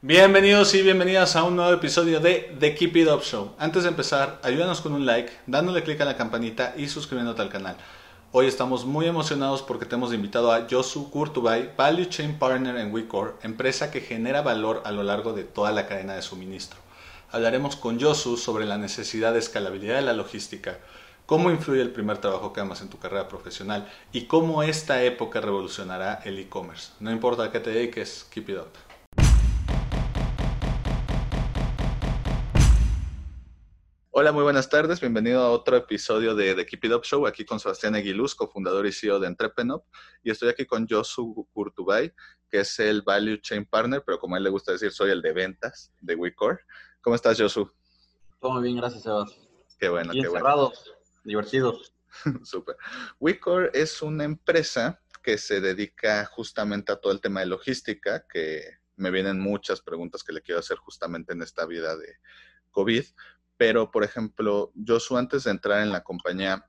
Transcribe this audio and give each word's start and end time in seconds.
Bienvenidos 0.00 0.76
y 0.76 0.82
bienvenidas 0.82 1.34
a 1.34 1.42
un 1.42 1.56
nuevo 1.56 1.72
episodio 1.72 2.20
de 2.20 2.54
The 2.60 2.72
Keep 2.76 2.96
It 2.98 3.08
Up 3.08 3.22
Show. 3.24 3.56
Antes 3.58 3.82
de 3.82 3.88
empezar, 3.88 4.38
ayúdanos 4.44 4.80
con 4.80 4.92
un 4.92 5.04
like, 5.04 5.32
dándole 5.48 5.82
clic 5.82 6.00
a 6.00 6.04
la 6.04 6.16
campanita 6.16 6.72
y 6.76 6.86
suscribiéndote 6.86 7.42
al 7.42 7.48
canal. 7.48 7.76
Hoy 8.30 8.46
estamos 8.46 8.84
muy 8.84 9.06
emocionados 9.06 9.60
porque 9.60 9.86
te 9.86 9.96
hemos 9.96 10.14
invitado 10.14 10.52
a 10.52 10.68
Josu 10.70 11.10
Kurtubay, 11.10 11.74
Value 11.76 12.04
Chain 12.04 12.38
Partner 12.38 12.76
en 12.76 12.94
WeCore, 12.94 13.32
empresa 13.42 13.90
que 13.90 14.00
genera 14.00 14.40
valor 14.40 14.82
a 14.84 14.92
lo 14.92 15.02
largo 15.02 15.32
de 15.32 15.42
toda 15.42 15.72
la 15.72 15.88
cadena 15.88 16.14
de 16.14 16.22
suministro. 16.22 16.78
Hablaremos 17.32 17.74
con 17.74 18.00
Josu 18.00 18.36
sobre 18.36 18.66
la 18.66 18.78
necesidad 18.78 19.32
de 19.32 19.40
escalabilidad 19.40 19.96
de 19.96 20.02
la 20.02 20.12
logística, 20.12 20.78
cómo 21.26 21.50
influye 21.50 21.82
el 21.82 21.90
primer 21.90 22.18
trabajo 22.18 22.52
que 22.52 22.60
amas 22.60 22.82
en 22.82 22.88
tu 22.88 23.00
carrera 23.00 23.26
profesional 23.26 23.90
y 24.12 24.26
cómo 24.26 24.62
esta 24.62 25.02
época 25.02 25.40
revolucionará 25.40 26.20
el 26.24 26.38
e-commerce. 26.38 26.92
No 27.00 27.10
importa 27.10 27.42
a 27.42 27.50
qué 27.50 27.58
te 27.58 27.70
dediques, 27.70 28.28
keep 28.30 28.48
it 28.48 28.58
up. 28.58 28.87
Hola, 34.20 34.32
muy 34.32 34.42
buenas 34.42 34.68
tardes. 34.68 34.98
Bienvenido 34.98 35.40
a 35.42 35.52
otro 35.52 35.76
episodio 35.76 36.34
de 36.34 36.56
The 36.56 36.66
Keep 36.66 36.86
It 36.86 36.92
Up 36.92 37.04
Show, 37.04 37.24
aquí 37.24 37.44
con 37.44 37.60
Sebastián 37.60 37.94
Aguiluz, 37.94 38.34
cofundador 38.34 38.84
y 38.84 38.90
CEO 38.90 39.20
de 39.20 39.28
Entrepenop. 39.28 39.84
Y 40.24 40.32
estoy 40.32 40.48
aquí 40.48 40.66
con 40.66 40.88
Josu 40.88 41.46
Kurtubay, 41.52 42.12
que 42.50 42.58
es 42.58 42.80
el 42.80 43.02
Value 43.02 43.36
Chain 43.36 43.64
Partner, 43.64 44.02
pero 44.04 44.18
como 44.18 44.34
a 44.34 44.38
él 44.38 44.42
le 44.42 44.50
gusta 44.50 44.72
decir, 44.72 44.90
soy 44.90 45.12
el 45.12 45.22
de 45.22 45.32
ventas 45.32 45.92
de 46.00 46.16
WeCore. 46.16 46.58
¿Cómo 47.00 47.14
estás, 47.14 47.40
Josu? 47.40 47.70
Todo 48.40 48.54
muy 48.54 48.64
bien, 48.64 48.78
gracias, 48.78 49.04
Sebastián. 49.04 49.46
Qué 49.78 49.88
bueno, 49.88 50.12
Bien 50.12 50.24
qué 50.24 50.28
bueno. 50.30 50.44
cerrados, 50.44 50.96
divertidos. 51.22 51.94
Súper. 52.42 52.74
WeCore 53.20 53.70
es 53.72 54.02
una 54.02 54.24
empresa 54.24 55.00
que 55.22 55.38
se 55.38 55.60
dedica 55.60 56.24
justamente 56.24 56.90
a 56.90 56.96
todo 56.96 57.12
el 57.12 57.20
tema 57.20 57.38
de 57.38 57.46
logística, 57.46 58.26
que 58.26 58.64
me 58.96 59.12
vienen 59.12 59.38
muchas 59.38 59.80
preguntas 59.80 60.24
que 60.24 60.32
le 60.32 60.42
quiero 60.42 60.58
hacer 60.58 60.78
justamente 60.78 61.34
en 61.34 61.42
esta 61.42 61.66
vida 61.66 61.96
de 61.96 62.16
COVID. 62.72 63.04
Pero, 63.58 63.90
por 63.90 64.04
ejemplo, 64.04 64.72
Josu, 64.86 65.18
antes 65.18 65.44
de 65.44 65.50
entrar 65.50 65.82
en 65.82 65.90
la 65.90 66.04
compañía, 66.04 66.64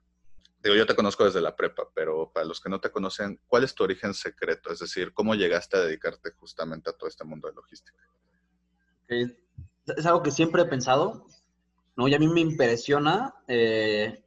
digo, 0.62 0.74
yo 0.74 0.86
te 0.86 0.96
conozco 0.96 1.24
desde 1.24 1.40
la 1.40 1.54
prepa, 1.54 1.88
pero 1.94 2.30
para 2.32 2.44
los 2.44 2.60
que 2.60 2.68
no 2.68 2.80
te 2.80 2.90
conocen, 2.90 3.40
¿cuál 3.46 3.62
es 3.62 3.74
tu 3.74 3.84
origen 3.84 4.12
secreto? 4.12 4.72
Es 4.72 4.80
decir, 4.80 5.14
¿cómo 5.14 5.36
llegaste 5.36 5.76
a 5.76 5.80
dedicarte 5.80 6.32
justamente 6.32 6.90
a 6.90 6.92
todo 6.92 7.08
este 7.08 7.24
mundo 7.24 7.48
de 7.48 7.54
logística? 7.54 8.04
Es 9.06 10.04
algo 10.04 10.22
que 10.22 10.32
siempre 10.32 10.62
he 10.62 10.66
pensado, 10.66 11.26
¿no? 11.96 12.08
Y 12.08 12.14
a 12.14 12.18
mí 12.18 12.26
me 12.26 12.40
impresiona 12.40 13.36
eh, 13.46 14.24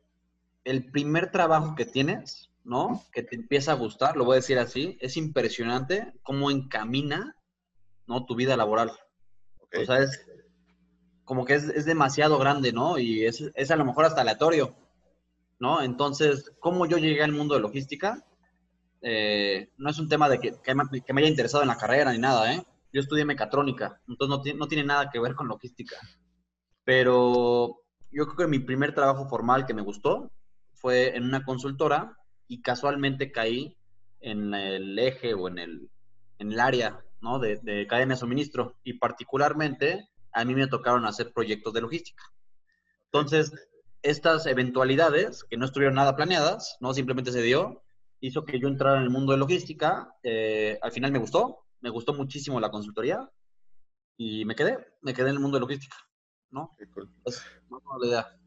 el 0.63 0.89
primer 0.89 1.31
trabajo 1.31 1.75
que 1.75 1.85
tienes, 1.85 2.49
¿no? 2.63 3.03
Que 3.11 3.23
te 3.23 3.35
empieza 3.35 3.73
a 3.73 3.75
gustar, 3.75 4.15
lo 4.15 4.23
voy 4.23 4.35
a 4.35 4.41
decir 4.41 4.57
así. 4.57 4.97
Es 5.01 5.17
impresionante 5.17 6.13
cómo 6.23 6.49
encamina, 6.49 7.35
¿no? 8.07 8.25
Tu 8.25 8.35
vida 8.35 8.55
laboral. 8.55 8.91
¿Ok? 9.59 9.75
O 9.81 9.85
sea, 9.85 9.99
es 9.99 10.25
como 11.25 11.45
que 11.45 11.55
es, 11.55 11.65
es 11.65 11.85
demasiado 11.85 12.37
grande, 12.37 12.73
¿no? 12.73 12.97
Y 12.97 13.25
es, 13.25 13.41
es 13.55 13.71
a 13.71 13.75
lo 13.75 13.85
mejor 13.85 14.05
hasta 14.05 14.21
aleatorio, 14.21 14.75
¿no? 15.59 15.81
Entonces, 15.81 16.51
¿cómo 16.59 16.85
yo 16.85 16.97
llegué 16.97 17.23
al 17.23 17.31
mundo 17.31 17.55
de 17.55 17.61
logística? 17.61 18.23
Eh, 19.01 19.69
no 19.77 19.89
es 19.89 19.99
un 19.99 20.09
tema 20.09 20.29
de 20.29 20.39
que, 20.39 20.55
que 20.61 20.75
me, 20.75 20.83
que 21.05 21.13
me 21.13 21.21
haya 21.21 21.29
interesado 21.29 21.63
en 21.63 21.69
la 21.69 21.77
carrera 21.77 22.11
ni 22.11 22.19
nada, 22.19 22.53
¿eh? 22.53 22.63
Yo 22.91 23.01
estudié 23.01 23.25
mecatrónica, 23.25 24.01
entonces 24.07 24.53
no, 24.53 24.57
no 24.59 24.67
tiene 24.67 24.83
nada 24.83 25.09
que 25.09 25.19
ver 25.19 25.33
con 25.33 25.47
logística. 25.47 25.95
Pero 26.83 27.81
yo 28.11 28.25
creo 28.25 28.35
que 28.35 28.47
mi 28.47 28.59
primer 28.59 28.93
trabajo 28.93 29.27
formal 29.27 29.65
que 29.65 29.73
me 29.73 29.81
gustó 29.81 30.31
fue 30.73 31.15
en 31.15 31.23
una 31.23 31.43
consultora 31.43 32.17
y 32.47 32.61
casualmente 32.61 33.31
caí 33.31 33.77
en 34.19 34.53
el 34.53 34.97
eje 34.99 35.33
o 35.33 35.47
en 35.47 35.57
el, 35.57 35.89
en 36.37 36.51
el 36.51 36.59
área 36.59 37.03
¿no? 37.21 37.39
de, 37.39 37.57
de 37.63 37.87
cadena 37.87 38.13
de 38.13 38.19
suministro 38.19 38.75
y 38.83 38.93
particularmente 38.93 40.09
a 40.33 40.45
mí 40.45 40.55
me 40.55 40.67
tocaron 40.67 41.05
hacer 41.05 41.31
proyectos 41.33 41.73
de 41.73 41.81
logística. 41.81 42.23
Entonces, 43.05 43.51
estas 44.01 44.45
eventualidades 44.45 45.43
que 45.43 45.57
no 45.57 45.65
estuvieron 45.65 45.95
nada 45.95 46.15
planeadas, 46.15 46.77
no 46.81 46.93
simplemente 46.93 47.31
se 47.31 47.41
dio, 47.41 47.83
hizo 48.19 48.45
que 48.45 48.59
yo 48.59 48.67
entrara 48.67 48.97
en 48.97 49.03
el 49.03 49.09
mundo 49.09 49.31
de 49.33 49.37
logística. 49.37 50.13
eh, 50.23 50.79
al 50.81 50.91
final 50.91 51.11
me 51.11 51.19
gustó, 51.19 51.65
me 51.81 51.89
gustó 51.89 52.13
muchísimo 52.13 52.59
la 52.59 52.71
consultoría 52.71 53.29
y 54.17 54.45
me 54.45 54.55
quedé, 54.55 54.77
me 55.01 55.13
quedé 55.13 55.29
en 55.29 55.35
el 55.35 55.39
mundo 55.41 55.57
de 55.57 55.61
logística, 55.61 55.97
¿no? 56.51 56.75
Es 57.25 57.43
idea. 58.05 58.39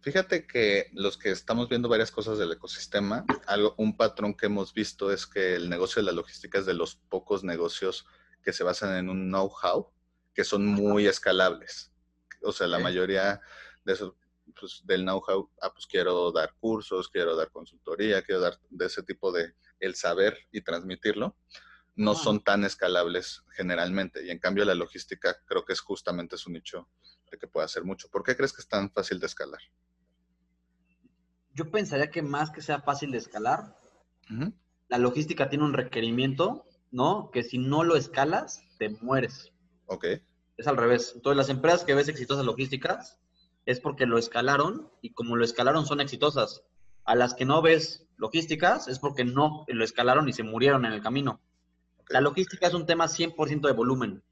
Fíjate 0.00 0.46
que 0.46 0.90
los 0.92 1.16
que 1.16 1.30
estamos 1.30 1.68
viendo 1.68 1.88
varias 1.88 2.10
cosas 2.10 2.38
del 2.38 2.52
ecosistema, 2.52 3.24
algo, 3.46 3.74
un 3.78 3.96
patrón 3.96 4.34
que 4.34 4.46
hemos 4.46 4.74
visto 4.74 5.10
es 5.10 5.26
que 5.26 5.54
el 5.54 5.70
negocio 5.70 6.02
de 6.02 6.06
la 6.06 6.12
logística 6.12 6.58
es 6.58 6.66
de 6.66 6.74
los 6.74 6.96
pocos 6.96 7.42
negocios 7.42 8.06
que 8.42 8.52
se 8.52 8.64
basan 8.64 8.98
en 8.98 9.08
un 9.08 9.28
know-how, 9.28 9.93
que 10.34 10.44
son 10.44 10.66
muy 10.66 11.06
escalables. 11.06 11.92
O 12.42 12.52
sea, 12.52 12.66
la 12.66 12.78
mayoría 12.78 13.40
de 13.84 13.92
esos, 13.92 14.14
pues, 14.58 14.82
del 14.84 15.02
know-how, 15.02 15.50
ah, 15.62 15.72
pues 15.72 15.86
quiero 15.86 16.30
dar 16.32 16.54
cursos, 16.58 17.08
quiero 17.08 17.36
dar 17.36 17.50
consultoría, 17.50 18.22
quiero 18.22 18.40
dar 18.40 18.58
de 18.68 18.86
ese 18.86 19.02
tipo 19.02 19.32
de 19.32 19.54
el 19.80 19.94
saber 19.94 20.36
y 20.50 20.62
transmitirlo, 20.62 21.36
no 21.96 22.14
son 22.14 22.42
tan 22.42 22.64
escalables 22.64 23.44
generalmente. 23.50 24.24
Y 24.26 24.30
en 24.30 24.38
cambio 24.38 24.64
la 24.64 24.74
logística 24.74 25.36
creo 25.46 25.64
que 25.64 25.72
es 25.72 25.80
justamente 25.80 26.36
su 26.36 26.50
nicho 26.50 26.88
de 27.30 27.38
que 27.38 27.46
puede 27.46 27.66
hacer 27.66 27.84
mucho. 27.84 28.08
¿Por 28.08 28.24
qué 28.24 28.36
crees 28.36 28.52
que 28.52 28.62
es 28.62 28.68
tan 28.68 28.90
fácil 28.90 29.20
de 29.20 29.26
escalar? 29.26 29.60
Yo 31.52 31.70
pensaría 31.70 32.10
que 32.10 32.22
más 32.22 32.50
que 32.50 32.62
sea 32.62 32.80
fácil 32.80 33.12
de 33.12 33.18
escalar, 33.18 33.78
la 34.88 34.98
logística 34.98 35.48
tiene 35.48 35.64
un 35.64 35.72
requerimiento, 35.72 36.66
¿no? 36.90 37.30
Que 37.32 37.44
si 37.44 37.58
no 37.58 37.84
lo 37.84 37.96
escalas, 37.96 38.62
te 38.78 38.88
mueres. 38.88 39.53
Ok, 39.86 40.06
Es 40.56 40.66
al 40.66 40.76
revés. 40.76 41.12
Entonces, 41.14 41.36
las 41.36 41.48
empresas 41.48 41.84
que 41.84 41.94
ves 41.94 42.08
exitosas 42.08 42.44
logísticas 42.44 43.18
es 43.66 43.80
porque 43.80 44.06
lo 44.06 44.18
escalaron 44.18 44.90
y 45.02 45.10
como 45.10 45.36
lo 45.36 45.44
escalaron 45.44 45.86
son 45.86 46.00
exitosas. 46.00 46.62
A 47.04 47.14
las 47.14 47.34
que 47.34 47.44
no 47.44 47.60
ves 47.62 48.06
logísticas 48.16 48.88
es 48.88 48.98
porque 48.98 49.24
no 49.24 49.64
lo 49.66 49.84
escalaron 49.84 50.28
y 50.28 50.32
se 50.32 50.42
murieron 50.42 50.84
en 50.84 50.92
el 50.92 51.02
camino. 51.02 51.40
La 52.08 52.20
logística 52.20 52.66
es 52.66 52.74
un 52.74 52.86
tema 52.86 53.08
100% 53.08 53.66
de 53.66 53.72
volumen, 53.72 54.22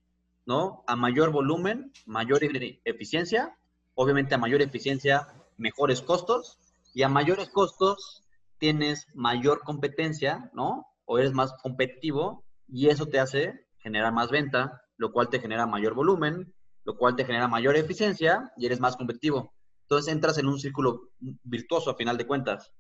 ¿no? 0.46 0.84
A 0.86 0.96
mayor 0.96 1.30
volumen, 1.30 1.92
mayor 2.06 2.44
e- 2.44 2.80
eficiencia. 2.84 3.56
Obviamente 3.94 4.34
a 4.34 4.38
mayor 4.38 4.62
eficiencia, 4.62 5.28
mejores 5.56 6.02
costos. 6.02 6.58
Y 6.94 7.02
a 7.02 7.08
mayores 7.08 7.48
costos 7.48 8.24
tienes 8.58 9.06
mayor 9.14 9.60
competencia, 9.60 10.50
¿no? 10.54 10.86
O 11.04 11.18
eres 11.18 11.32
más 11.32 11.52
competitivo 11.62 12.44
y 12.68 12.88
eso 12.88 13.06
te 13.06 13.18
hace 13.18 13.66
generar 13.78 14.12
más 14.12 14.30
venta, 14.30 14.81
lo 14.96 15.12
cual 15.12 15.28
te 15.28 15.40
genera 15.40 15.66
mayor 15.66 15.94
volumen, 15.94 16.54
lo 16.84 16.96
cual 16.96 17.16
te 17.16 17.24
genera 17.24 17.48
mayor 17.48 17.76
eficiencia 17.76 18.52
y 18.56 18.66
eres 18.66 18.80
más 18.80 18.96
competitivo. 18.96 19.54
Entonces 19.82 20.12
entras 20.12 20.38
en 20.38 20.46
un 20.46 20.58
círculo 20.58 21.10
virtuoso 21.18 21.90
a 21.90 21.96
final 21.96 22.16
de 22.16 22.26
cuentas, 22.26 22.72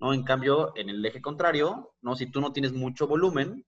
¿no? 0.00 0.12
En 0.12 0.22
cambio, 0.24 0.72
en 0.76 0.88
el 0.88 1.04
eje 1.04 1.22
contrario, 1.22 1.94
¿no? 2.02 2.16
Si 2.16 2.30
tú 2.30 2.40
no 2.40 2.52
tienes 2.52 2.72
mucho 2.72 3.06
volumen, 3.06 3.64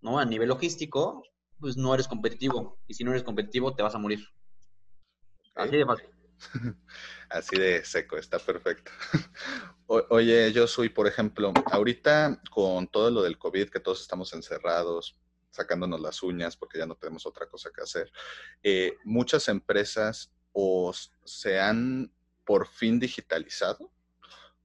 ¿no? 0.00 0.18
A 0.18 0.24
nivel 0.24 0.48
logístico, 0.48 1.22
pues 1.58 1.76
no 1.76 1.94
eres 1.94 2.08
competitivo. 2.08 2.78
Y 2.86 2.94
si 2.94 3.04
no 3.04 3.10
eres 3.12 3.22
competitivo, 3.22 3.74
te 3.74 3.82
vas 3.82 3.94
a 3.94 3.98
morir. 3.98 4.20
Así 5.54 5.76
de 5.76 5.86
fácil. 5.86 6.08
Así 7.30 7.56
de 7.56 7.84
seco, 7.84 8.16
está 8.16 8.38
perfecto. 8.38 8.90
O- 9.88 10.02
oye, 10.10 10.52
yo 10.52 10.66
soy, 10.66 10.88
por 10.88 11.06
ejemplo, 11.06 11.52
ahorita 11.70 12.42
con 12.50 12.88
todo 12.88 13.08
lo 13.08 13.22
del 13.22 13.38
COVID, 13.38 13.68
que 13.68 13.78
todos 13.78 14.00
estamos 14.00 14.32
encerrados, 14.34 15.16
sacándonos 15.56 16.00
las 16.00 16.22
uñas 16.22 16.56
porque 16.56 16.78
ya 16.78 16.86
no 16.86 16.94
tenemos 16.94 17.26
otra 17.26 17.46
cosa 17.46 17.70
que 17.74 17.82
hacer, 17.82 18.12
eh, 18.62 18.96
muchas 19.04 19.48
empresas 19.48 20.30
o 20.52 20.92
se 21.24 21.60
han 21.60 22.12
por 22.44 22.66
fin 22.66 23.00
digitalizado 23.00 23.90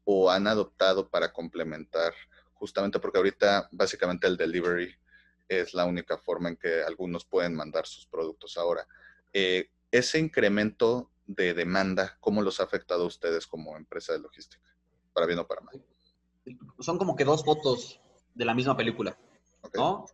o 0.04 0.30
han 0.30 0.48
adoptado 0.48 1.10
para 1.10 1.34
complementar, 1.34 2.14
justamente 2.54 3.00
porque 3.00 3.18
ahorita 3.18 3.70
básicamente 3.72 4.28
el 4.28 4.38
delivery 4.38 4.94
es 5.48 5.74
la 5.74 5.86
única 5.86 6.18
forma 6.18 6.50
en 6.50 6.58
que 6.58 6.84
algunos 6.84 7.26
pueden 7.26 7.56
mandar 7.56 7.86
sus 7.86 8.06
productos 8.06 8.58
ahora. 8.58 8.88
Eh, 9.34 9.70
ese 9.92 10.20
incremento 10.20 11.12
de 11.26 11.54
demanda, 11.54 12.18
¿cómo 12.20 12.42
los 12.42 12.60
ha 12.60 12.64
afectado 12.64 13.04
a 13.04 13.08
ustedes 13.08 13.48
como 13.48 13.76
empresa 13.76 14.14
de 14.14 14.20
logística? 14.20 14.64
Para 15.14 15.28
bien 15.28 15.40
o 15.40 15.48
para 15.48 15.62
mal. 15.62 15.84
Son 16.80 16.98
como 16.98 17.16
que 17.16 17.26
dos 17.26 17.44
fotos 17.44 18.00
de 18.34 18.46
la 18.46 18.54
misma 18.54 18.78
película, 18.78 19.18
¿ok? 19.62 19.76
¿no? 19.76 20.06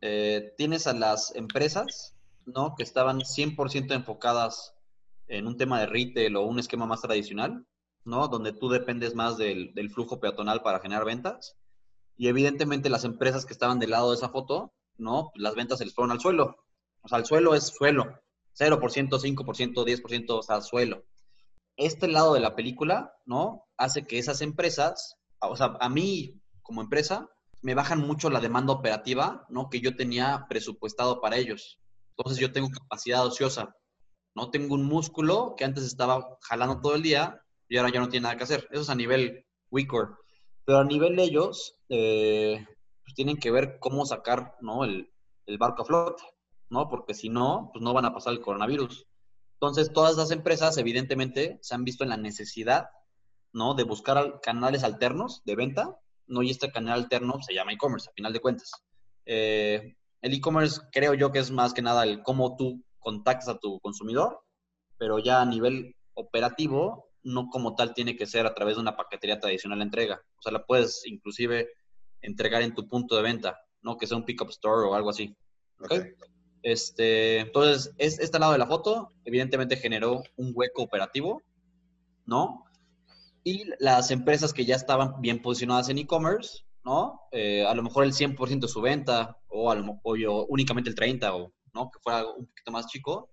Eh, 0.00 0.54
tienes 0.56 0.86
a 0.86 0.94
las 0.94 1.34
empresas, 1.36 2.14
¿no? 2.46 2.74
Que 2.74 2.82
estaban 2.82 3.20
100% 3.20 3.94
enfocadas 3.94 4.74
en 5.26 5.46
un 5.46 5.56
tema 5.56 5.80
de 5.80 5.86
retail 5.86 6.36
o 6.36 6.42
un 6.42 6.58
esquema 6.58 6.86
más 6.86 7.02
tradicional, 7.02 7.66
¿no? 8.04 8.28
Donde 8.28 8.52
tú 8.52 8.68
dependes 8.68 9.14
más 9.14 9.36
del, 9.36 9.72
flujo 9.92 10.20
peatonal 10.20 10.62
para 10.62 10.80
generar 10.80 11.04
ventas. 11.04 11.56
Y 12.16 12.28
evidentemente 12.28 12.90
las 12.90 13.04
empresas 13.04 13.46
que 13.46 13.52
estaban 13.52 13.78
del 13.78 13.90
lado 13.90 14.10
de 14.10 14.16
esa 14.16 14.30
foto, 14.30 14.72
¿no? 14.96 15.30
Las 15.34 15.54
ventas 15.54 15.78
se 15.78 15.84
les 15.84 15.94
fueron 15.94 16.12
al 16.12 16.20
suelo. 16.20 16.56
O 17.02 17.08
sea, 17.08 17.18
el 17.18 17.24
suelo 17.24 17.54
es 17.54 17.68
suelo. 17.68 18.20
0%, 18.58 19.08
5%, 19.08 19.84
10%, 19.84 20.30
o 20.30 20.42
sea, 20.42 20.60
suelo. 20.60 21.04
Este 21.76 22.08
lado 22.08 22.34
de 22.34 22.40
la 22.40 22.56
película, 22.56 23.14
¿no? 23.24 23.66
Hace 23.76 24.06
que 24.06 24.18
esas 24.18 24.40
empresas, 24.42 25.16
o 25.40 25.56
sea, 25.56 25.76
a 25.80 25.88
mí 25.88 26.40
como 26.62 26.82
empresa, 26.82 27.30
me 27.62 27.74
bajan 27.74 28.00
mucho 28.00 28.30
la 28.30 28.40
demanda 28.40 28.72
operativa, 28.72 29.46
¿no? 29.48 29.68
Que 29.68 29.80
yo 29.80 29.96
tenía 29.96 30.46
presupuestado 30.48 31.20
para 31.20 31.36
ellos. 31.36 31.78
Entonces 32.16 32.40
yo 32.40 32.52
tengo 32.52 32.68
capacidad 32.70 33.26
ociosa, 33.26 33.74
¿no? 34.34 34.50
Tengo 34.50 34.74
un 34.74 34.84
músculo 34.84 35.54
que 35.56 35.64
antes 35.64 35.84
estaba 35.84 36.38
jalando 36.42 36.80
todo 36.80 36.94
el 36.94 37.02
día 37.02 37.42
y 37.68 37.76
ahora 37.76 37.92
ya 37.92 38.00
no 38.00 38.08
tiene 38.08 38.24
nada 38.24 38.36
que 38.36 38.44
hacer. 38.44 38.66
Eso 38.70 38.82
es 38.82 38.90
a 38.90 38.94
nivel 38.94 39.46
weaker. 39.70 40.08
Pero 40.64 40.78
a 40.78 40.84
nivel 40.84 41.16
de 41.16 41.22
ellos, 41.24 41.76
eh, 41.88 42.66
pues 43.02 43.14
tienen 43.14 43.36
que 43.36 43.50
ver 43.50 43.78
cómo 43.78 44.04
sacar, 44.06 44.56
¿no? 44.60 44.84
El, 44.84 45.12
el 45.46 45.58
barco 45.58 45.82
a 45.82 45.84
flote, 45.84 46.22
¿no? 46.70 46.88
Porque 46.88 47.14
si 47.14 47.28
no, 47.28 47.70
pues 47.72 47.82
no 47.82 47.92
van 47.92 48.04
a 48.04 48.14
pasar 48.14 48.32
el 48.32 48.40
coronavirus. 48.40 49.06
Entonces, 49.54 49.92
todas 49.92 50.16
las 50.16 50.30
empresas, 50.30 50.78
evidentemente, 50.78 51.58
se 51.60 51.74
han 51.74 51.84
visto 51.84 52.04
en 52.04 52.10
la 52.10 52.16
necesidad, 52.16 52.88
¿no? 53.52 53.74
De 53.74 53.82
buscar 53.82 54.40
canales 54.40 54.84
alternos 54.84 55.42
de 55.44 55.56
venta, 55.56 55.98
¿no? 56.30 56.42
Y 56.42 56.50
este 56.50 56.70
canal 56.70 57.00
alterno 57.00 57.42
se 57.42 57.54
llama 57.54 57.72
e-commerce, 57.72 58.08
a 58.08 58.12
final 58.12 58.32
de 58.32 58.40
cuentas. 58.40 58.72
Eh, 59.26 59.96
el 60.22 60.34
e-commerce 60.34 60.80
creo 60.92 61.14
yo 61.14 61.32
que 61.32 61.40
es 61.40 61.50
más 61.50 61.74
que 61.74 61.82
nada 61.82 62.04
el 62.04 62.22
cómo 62.22 62.56
tú 62.56 62.82
contactas 62.98 63.48
a 63.48 63.58
tu 63.58 63.80
consumidor, 63.80 64.40
pero 64.96 65.18
ya 65.18 65.40
a 65.40 65.46
nivel 65.46 65.96
operativo, 66.14 67.08
no 67.22 67.48
como 67.48 67.74
tal 67.74 67.94
tiene 67.94 68.16
que 68.16 68.26
ser 68.26 68.46
a 68.46 68.54
través 68.54 68.76
de 68.76 68.82
una 68.82 68.96
paquetería 68.96 69.40
tradicional 69.40 69.78
de 69.78 69.84
entrega. 69.84 70.22
O 70.38 70.42
sea, 70.42 70.52
la 70.52 70.64
puedes 70.64 71.06
inclusive 71.06 71.68
entregar 72.22 72.62
en 72.62 72.74
tu 72.74 72.88
punto 72.88 73.16
de 73.16 73.22
venta, 73.22 73.58
¿no? 73.82 73.96
Que 73.96 74.06
sea 74.06 74.16
un 74.16 74.24
pick-up 74.24 74.50
store 74.50 74.86
o 74.86 74.94
algo 74.94 75.10
así. 75.10 75.34
¿Okay? 75.80 76.14
Este, 76.62 77.40
entonces, 77.40 77.94
es, 77.96 78.18
este 78.18 78.38
lado 78.38 78.52
de 78.52 78.58
la 78.58 78.66
foto, 78.66 79.08
evidentemente 79.24 79.76
generó 79.76 80.22
un 80.36 80.52
hueco 80.54 80.82
operativo, 80.82 81.42
¿no? 82.26 82.64
Y 83.42 83.64
las 83.78 84.10
empresas 84.10 84.52
que 84.52 84.64
ya 84.64 84.76
estaban 84.76 85.20
bien 85.20 85.40
posicionadas 85.40 85.88
en 85.88 85.98
e-commerce, 85.98 86.64
¿no? 86.84 87.22
Eh, 87.32 87.64
a 87.66 87.74
lo 87.74 87.82
mejor 87.82 88.04
el 88.04 88.12
100% 88.12 88.60
de 88.60 88.68
su 88.68 88.80
venta, 88.80 89.38
o, 89.48 89.70
a 89.70 89.76
únicamente 90.48 90.90
el 90.90 90.96
30%, 90.96 91.30
o 91.32 91.52
¿no? 91.74 91.90
que 91.90 91.98
fuera 92.00 92.26
un 92.26 92.46
poquito 92.46 92.70
más 92.70 92.86
chico, 92.86 93.30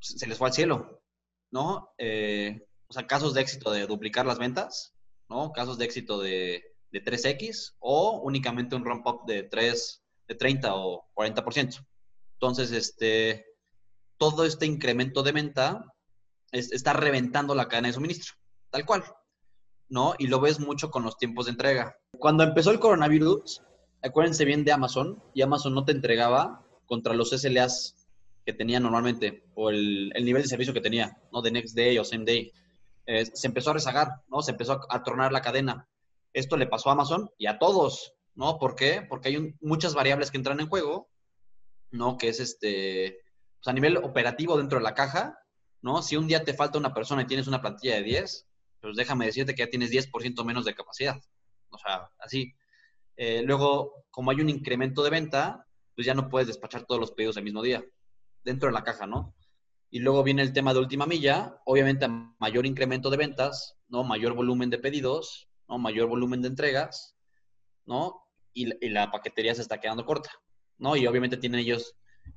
se 0.00 0.26
les 0.26 0.38
fue 0.38 0.48
al 0.48 0.54
cielo, 0.54 1.02
¿no? 1.50 1.90
Eh, 1.98 2.66
o 2.88 2.92
sea, 2.92 3.06
casos 3.06 3.34
de 3.34 3.40
éxito 3.40 3.70
de 3.70 3.86
duplicar 3.86 4.26
las 4.26 4.38
ventas, 4.38 4.94
¿no? 5.28 5.52
Casos 5.52 5.78
de 5.78 5.84
éxito 5.84 6.20
de, 6.20 6.76
de 6.90 7.04
3X, 7.04 7.76
o 7.80 8.20
únicamente 8.22 8.76
un 8.76 8.84
ramp-up 8.84 9.24
de 9.26 9.44
3, 9.44 10.02
de 10.28 10.34
30 10.34 10.74
o 10.74 11.08
40%. 11.14 11.86
Entonces, 12.34 12.70
este, 12.72 13.46
todo 14.18 14.44
este 14.44 14.66
incremento 14.66 15.22
de 15.22 15.32
venta 15.32 15.84
está 16.52 16.92
reventando 16.92 17.54
la 17.54 17.68
cadena 17.68 17.88
de 17.88 17.94
suministro, 17.94 18.34
tal 18.70 18.86
cual, 18.86 19.04
¿no? 19.88 20.14
Y 20.18 20.26
lo 20.26 20.40
ves 20.40 20.60
mucho 20.60 20.90
con 20.90 21.02
los 21.02 21.18
tiempos 21.18 21.46
de 21.46 21.52
entrega. 21.52 21.96
Cuando 22.18 22.44
empezó 22.44 22.70
el 22.70 22.80
coronavirus, 22.80 23.62
acuérdense 24.02 24.44
bien 24.44 24.64
de 24.64 24.72
Amazon, 24.72 25.22
y 25.34 25.42
Amazon 25.42 25.74
no 25.74 25.84
te 25.84 25.92
entregaba 25.92 26.64
contra 26.86 27.14
los 27.14 27.30
SLAs 27.30 27.94
que 28.44 28.52
tenía 28.52 28.78
normalmente, 28.78 29.44
o 29.54 29.70
el, 29.70 30.12
nivel 30.22 30.42
de 30.42 30.48
servicio 30.48 30.72
que 30.72 30.80
tenía, 30.80 31.18
¿no? 31.32 31.42
De 31.42 31.50
next 31.50 31.76
day 31.76 31.98
o 31.98 32.04
same 32.04 32.24
day. 32.24 32.52
Eh, 33.06 33.26
se 33.26 33.46
empezó 33.46 33.70
a 33.70 33.74
rezagar, 33.74 34.08
¿no? 34.28 34.42
Se 34.42 34.52
empezó 34.52 34.74
a, 34.74 34.86
a, 34.88 35.02
tronar 35.02 35.32
la 35.32 35.42
cadena. 35.42 35.88
Esto 36.32 36.56
le 36.56 36.66
pasó 36.66 36.90
a 36.90 36.92
Amazon 36.92 37.30
y 37.38 37.46
a 37.46 37.58
todos, 37.58 38.14
¿no? 38.34 38.58
¿Por 38.58 38.76
qué? 38.76 39.04
Porque 39.08 39.28
hay 39.28 39.54
muchas 39.60 39.94
variables 39.94 40.30
que 40.30 40.36
entran 40.36 40.60
en 40.60 40.68
juego 40.68 41.08
¿no? 41.90 42.16
Que 42.16 42.28
es 42.28 42.40
este, 42.40 43.20
pues 43.58 43.68
a 43.68 43.72
nivel 43.72 43.96
operativo 43.98 44.56
dentro 44.56 44.78
de 44.78 44.84
la 44.84 44.94
caja, 44.94 45.38
¿no? 45.82 46.02
Si 46.02 46.16
un 46.16 46.26
día 46.26 46.44
te 46.44 46.54
falta 46.54 46.78
una 46.78 46.94
persona 46.94 47.22
y 47.22 47.26
tienes 47.26 47.46
una 47.46 47.60
plantilla 47.60 47.96
de 47.96 48.02
10, 48.02 48.45
pues 48.86 48.96
déjame 48.96 49.26
decirte 49.26 49.54
que 49.54 49.62
ya 49.64 49.70
tienes 49.70 49.90
10% 49.90 50.44
menos 50.44 50.64
de 50.64 50.74
capacidad. 50.74 51.20
O 51.70 51.78
sea, 51.78 52.10
así. 52.18 52.54
Eh, 53.16 53.42
luego, 53.42 54.04
como 54.10 54.30
hay 54.30 54.40
un 54.40 54.50
incremento 54.50 55.02
de 55.02 55.10
venta, 55.10 55.66
pues 55.94 56.06
ya 56.06 56.14
no 56.14 56.28
puedes 56.28 56.48
despachar 56.48 56.84
todos 56.84 57.00
los 57.00 57.12
pedidos 57.12 57.36
el 57.36 57.44
mismo 57.44 57.62
día, 57.62 57.84
dentro 58.44 58.68
de 58.68 58.74
la 58.74 58.84
caja, 58.84 59.06
¿no? 59.06 59.34
Y 59.90 60.00
luego 60.00 60.22
viene 60.22 60.42
el 60.42 60.52
tema 60.52 60.74
de 60.74 60.80
última 60.80 61.06
milla, 61.06 61.60
obviamente 61.64 62.06
mayor 62.38 62.66
incremento 62.66 63.08
de 63.08 63.16
ventas, 63.16 63.78
¿no? 63.88 64.04
Mayor 64.04 64.34
volumen 64.34 64.68
de 64.68 64.78
pedidos, 64.78 65.48
¿no? 65.68 65.78
Mayor 65.78 66.08
volumen 66.08 66.42
de 66.42 66.48
entregas, 66.48 67.16
¿no? 67.84 68.22
y 68.58 68.88
la 68.88 69.10
paquetería 69.10 69.54
se 69.54 69.60
está 69.60 69.78
quedando 69.78 70.06
corta. 70.06 70.30
¿no? 70.78 70.96
Y 70.96 71.06
obviamente 71.06 71.36
tienen 71.36 71.60
ellos 71.60 71.94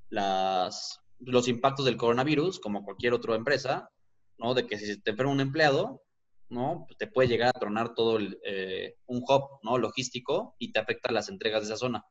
las, 0.09 0.99
los 1.19 1.47
impactos 1.47 1.85
del 1.85 1.97
coronavirus, 1.97 2.59
como 2.59 2.83
cualquier 2.83 3.13
otra 3.13 3.35
empresa, 3.35 3.89
¿no? 4.37 4.53
De 4.53 4.65
que 4.65 4.77
si 4.77 4.99
te 5.01 5.11
enferma 5.11 5.31
un 5.31 5.41
empleado, 5.41 6.01
¿no? 6.49 6.87
Te 6.97 7.07
puede 7.07 7.27
llegar 7.29 7.49
a 7.49 7.59
tronar 7.59 7.93
todo 7.93 8.17
el, 8.17 8.39
eh, 8.43 8.95
un 9.05 9.23
hub, 9.27 9.59
¿no? 9.63 9.77
Logístico 9.77 10.55
y 10.59 10.71
te 10.71 10.79
afecta 10.79 11.11
las 11.11 11.29
entregas 11.29 11.61
de 11.61 11.67
esa 11.67 11.77
zona. 11.77 12.05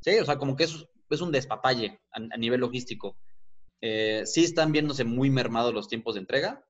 Sí, 0.00 0.18
o 0.18 0.24
sea, 0.24 0.38
como 0.38 0.56
que 0.56 0.64
es, 0.64 0.86
es 1.10 1.20
un 1.20 1.32
despapalle 1.32 2.00
a, 2.12 2.36
nivel 2.36 2.60
logístico. 2.60 3.16
Eh, 3.80 4.22
sí 4.26 4.44
están 4.44 4.72
viéndose 4.72 5.04
muy 5.04 5.30
mermados 5.30 5.74
los 5.74 5.88
tiempos 5.88 6.14
de 6.14 6.20
entrega 6.20 6.64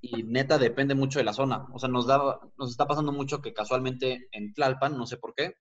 y 0.00 0.22
neta 0.22 0.58
depende 0.58 0.94
mucho 0.94 1.18
de 1.18 1.24
la 1.24 1.32
zona. 1.32 1.66
O 1.72 1.78
sea, 1.78 1.88
nos, 1.88 2.06
da, 2.06 2.40
nos 2.58 2.70
está 2.70 2.86
pasando 2.86 3.12
mucho 3.12 3.40
que 3.40 3.52
casualmente 3.52 4.28
en 4.32 4.52
Tlalpan, 4.54 4.96
no 4.96 5.06
sé 5.06 5.16
por 5.16 5.34
qué, 5.34 5.54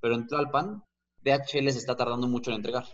pero 0.00 0.14
en 0.14 0.26
Tlalpan 0.26 0.82
DHL 1.22 1.70
se 1.70 1.78
está 1.78 1.96
tardando 1.96 2.28
mucho 2.28 2.50
en 2.50 2.56
entregar. 2.56 2.84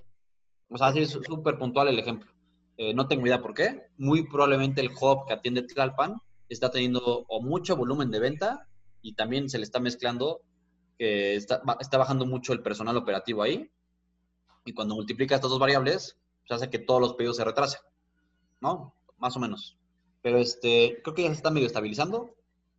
O 0.69 0.78
sea, 0.78 0.88
así 0.88 1.00
es 1.00 1.11
súper 1.11 1.58
puntual 1.58 1.88
el 1.88 1.99
ejemplo. 1.99 2.31
Eh, 2.76 2.93
no 2.93 3.08
tengo 3.08 3.26
idea 3.26 3.40
por 3.40 3.55
qué. 3.55 3.87
Muy 3.96 4.28
probablemente 4.28 4.81
el 4.81 4.90
hub 4.90 5.26
que 5.26 5.34
atiende 5.34 5.62
Tlalpan 5.62 6.20
está 6.48 6.70
teniendo 6.70 7.00
o 7.28 7.43
mucho 7.43 7.76
volumen 7.76 8.10
de 8.10 8.20
venta 8.20 8.69
y 9.02 9.14
también 9.14 9.48
se 9.48 9.58
le 9.58 9.64
está 9.64 9.81
mezclando 9.81 10.43
que 10.98 11.37
está, 11.37 11.62
está 11.81 11.98
bajando 11.98 12.26
mucho 12.26 12.52
el 12.52 12.62
personal 12.62 12.96
operativo 12.96 13.43
ahí. 13.43 13.70
Y 14.64 14.72
cuando 14.72 14.94
multiplica 14.94 15.34
estas 15.34 15.50
dos 15.50 15.60
variables, 15.60 16.16
pues 16.46 16.56
hace 16.56 16.70
que 16.70 16.78
todos 16.78 17.00
los 17.00 17.14
pedidos 17.14 17.37
se 17.37 17.44
retrasen. 17.44 17.81
¿No? 18.60 18.94
Más 19.19 19.37
o 19.37 19.40
menos. 19.40 19.78
Pero 20.22 20.38
este, 20.38 21.00
creo 21.02 21.14
que 21.14 21.22
ya 21.22 21.28
se 21.28 21.34
está 21.34 21.50
medio 21.50 21.66
estabilizando. 21.66 22.34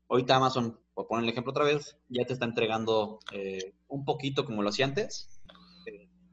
Ahorita 0.10 0.36
Amazon, 0.36 0.80
por 0.94 1.08
poner 1.08 1.24
el 1.24 1.30
ejemplo 1.30 1.52
otra 1.52 1.64
vez, 1.64 1.98
ya 2.10 2.26
te 2.26 2.34
está 2.34 2.46
entregando 2.46 3.20
eh, 3.32 3.74
un 3.88 4.04
poquito 4.04 4.46
como 4.46 4.64
lo 4.64 4.70
hacía 4.70 4.86
antes 4.86 5.38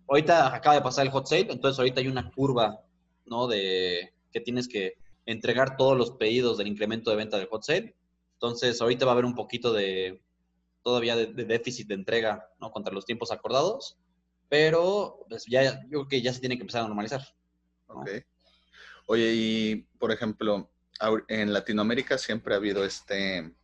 ahorita 0.09 0.55
acaba 0.55 0.77
de 0.77 0.83
pasar 0.83 1.07
el 1.07 1.13
hot 1.13 1.27
sale, 1.27 1.49
entonces 1.51 1.79
ahorita 1.79 2.01
hay 2.01 2.09
una 2.09 2.31
curva, 2.31 2.81
¿no? 3.27 3.47
De 3.47 4.13
que 4.33 4.41
tienes 4.41 4.69
que 4.69 4.95
entregar 5.27 5.77
todos 5.77 5.97
los 5.97 6.13
pedidos 6.13 6.59
del 6.59 6.69
incremento 6.69 7.11
de 7.11 7.17
venta 7.17 7.39
del 7.39 7.49
hot 7.49 7.63
sale. 7.63 7.95
Entonces 8.35 8.81
ahorita 8.81 9.05
va 9.05 9.13
a 9.13 9.15
haber 9.15 9.25
un 9.25 9.35
poquito 9.35 9.73
de 9.73 10.23
todavía 10.83 11.17
de, 11.17 11.27
déficit 11.27 11.89
de 11.89 11.95
entrega, 11.95 12.49
¿no? 12.61 12.71
Contra 12.71 12.93
los 12.93 13.07
tiempos 13.07 13.33
acordados, 13.33 13.99
pero 14.49 15.25
pues 15.29 15.45
ya 15.47 15.83
yo 15.85 15.89
creo 15.89 16.09
que 16.09 16.23
ya 16.23 16.33
se 16.33 16.41
tiene 16.41 16.57
que 16.57 16.63
empezar 16.63 16.83
a 16.83 16.87
normalizar. 16.87 17.23
Ok. 17.87 18.11
Oye, 19.07 19.33
y 19.35 19.77
por 19.99 20.13
ejemplo, 20.13 20.71
en 21.29 21.53
Latinoamérica 21.53 22.19
siempre 22.19 22.55
ha 22.55 22.59
habido 22.59 22.85
este 22.85 23.55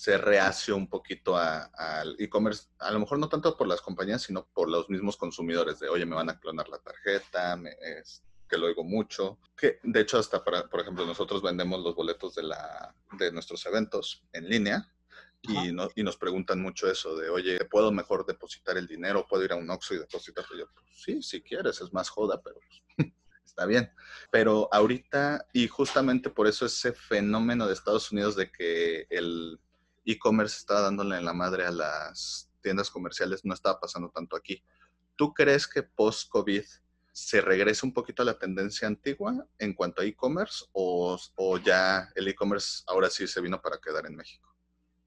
se 0.00 0.16
reacio 0.16 0.76
un 0.76 0.88
poquito 0.88 1.36
al 1.36 2.16
e-commerce, 2.18 2.68
a 2.78 2.90
lo 2.90 3.00
mejor 3.00 3.18
no 3.18 3.28
tanto 3.28 3.54
por 3.54 3.66
las 3.66 3.82
compañías, 3.82 4.22
sino 4.22 4.46
por 4.46 4.70
los 4.70 4.88
mismos 4.88 5.18
consumidores, 5.18 5.78
de, 5.78 5.90
oye, 5.90 6.06
me 6.06 6.16
van 6.16 6.30
a 6.30 6.40
clonar 6.40 6.70
la 6.70 6.78
tarjeta, 6.78 7.60
que 8.50 8.58
lo 8.58 8.66
oigo 8.66 8.82
mucho. 8.82 9.38
Que, 9.56 9.78
de 9.82 10.00
hecho, 10.00 10.18
hasta, 10.18 10.42
para, 10.44 10.68
por 10.68 10.80
ejemplo, 10.80 11.06
nosotros 11.06 11.40
vendemos 11.40 11.80
los 11.80 11.94
boletos 11.94 12.34
de, 12.34 12.42
la, 12.42 12.94
de 13.18 13.30
nuestros 13.30 13.64
eventos 13.66 14.24
en 14.32 14.48
línea 14.48 14.92
y, 15.42 15.72
no, 15.72 15.88
y, 15.94 16.02
nos 16.02 16.16
preguntan 16.16 16.60
mucho 16.60 16.90
eso 16.90 17.16
de, 17.16 17.30
oye, 17.30 17.64
¿puedo 17.64 17.90
mejor 17.92 18.26
depositar 18.26 18.76
el 18.76 18.86
dinero? 18.86 19.26
¿Puedo 19.28 19.44
ir 19.44 19.52
a 19.52 19.56
un 19.56 19.70
Oxxo 19.70 19.94
y 19.94 19.98
depositarlo? 19.98 20.58
yo, 20.58 20.66
pues, 20.74 20.84
sí, 21.02 21.22
si 21.22 21.40
quieres, 21.40 21.80
es 21.80 21.92
más 21.92 22.10
joda, 22.10 22.42
pero 22.42 22.56
pues, 22.96 23.08
está 23.44 23.64
bien. 23.64 23.90
Pero 24.30 24.68
ahorita, 24.70 25.46
y 25.52 25.68
justamente 25.68 26.28
por 26.28 26.46
eso 26.46 26.66
ese 26.66 26.92
fenómeno 26.92 27.66
de 27.66 27.72
Estados 27.72 28.12
Unidos 28.12 28.36
de 28.36 28.50
que 28.50 29.06
el 29.08 29.58
e-commerce 30.04 30.58
está 30.58 30.80
dándole 30.80 31.16
en 31.16 31.24
la 31.24 31.32
madre 31.32 31.64
a 31.64 31.70
las 31.70 32.50
tiendas 32.60 32.90
comerciales, 32.90 33.44
no 33.44 33.54
estaba 33.54 33.80
pasando 33.80 34.10
tanto 34.10 34.36
aquí. 34.36 34.62
¿Tú 35.16 35.32
crees 35.32 35.66
que 35.66 35.82
post-COVID 35.82 36.64
se 37.20 37.42
regrese 37.42 37.84
un 37.84 37.92
poquito 37.92 38.22
a 38.22 38.24
la 38.24 38.38
tendencia 38.38 38.88
antigua 38.88 39.46
en 39.58 39.74
cuanto 39.74 40.00
a 40.00 40.04
e-commerce 40.04 40.64
o, 40.72 41.18
ya 41.62 42.08
el 42.14 42.28
e-commerce 42.28 42.82
ahora 42.86 43.10
sí 43.10 43.26
se 43.26 43.42
vino 43.42 43.60
para 43.60 43.78
quedar 43.78 44.06
en 44.06 44.16
México? 44.16 44.48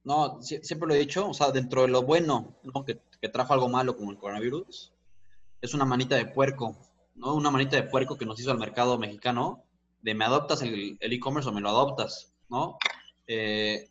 No, 0.04 0.40
siempre 0.42 0.88
lo 0.88 0.94
he 0.94 1.00
dicho, 1.00 1.28
o 1.28 1.34
sea, 1.34 1.52
dentro 1.52 1.82
de 1.82 1.88
lo 1.88 2.04
bueno 2.04 2.60
que, 2.86 3.30
trajo 3.30 3.54
algo 3.54 3.68
malo 3.68 3.98
como 3.98 4.12
el 4.12 4.18
coronavirus, 4.18 4.94
es 5.62 5.74
una 5.74 5.86
manita 5.86 6.16
de 6.16 6.28
puerco, 6.28 6.78
¿no? 7.16 7.34
Una 7.34 7.50
manita 7.50 7.78
de 7.78 7.84
puerco 7.84 8.18
que 8.18 8.26
nos 8.26 8.40
hizo 8.40 8.52
el 8.52 8.60
mercado 8.60 8.98
mexicano 9.00 9.64
de 10.02 10.14
me 10.14 10.26
adoptas 10.26 10.62
el 10.62 10.98
e-commerce 11.00 11.50
o 11.50 11.54
me 11.54 11.62
lo 11.62 11.70
adoptas, 11.70 12.36
¿no? 12.50 12.78
Eh, 13.26 13.90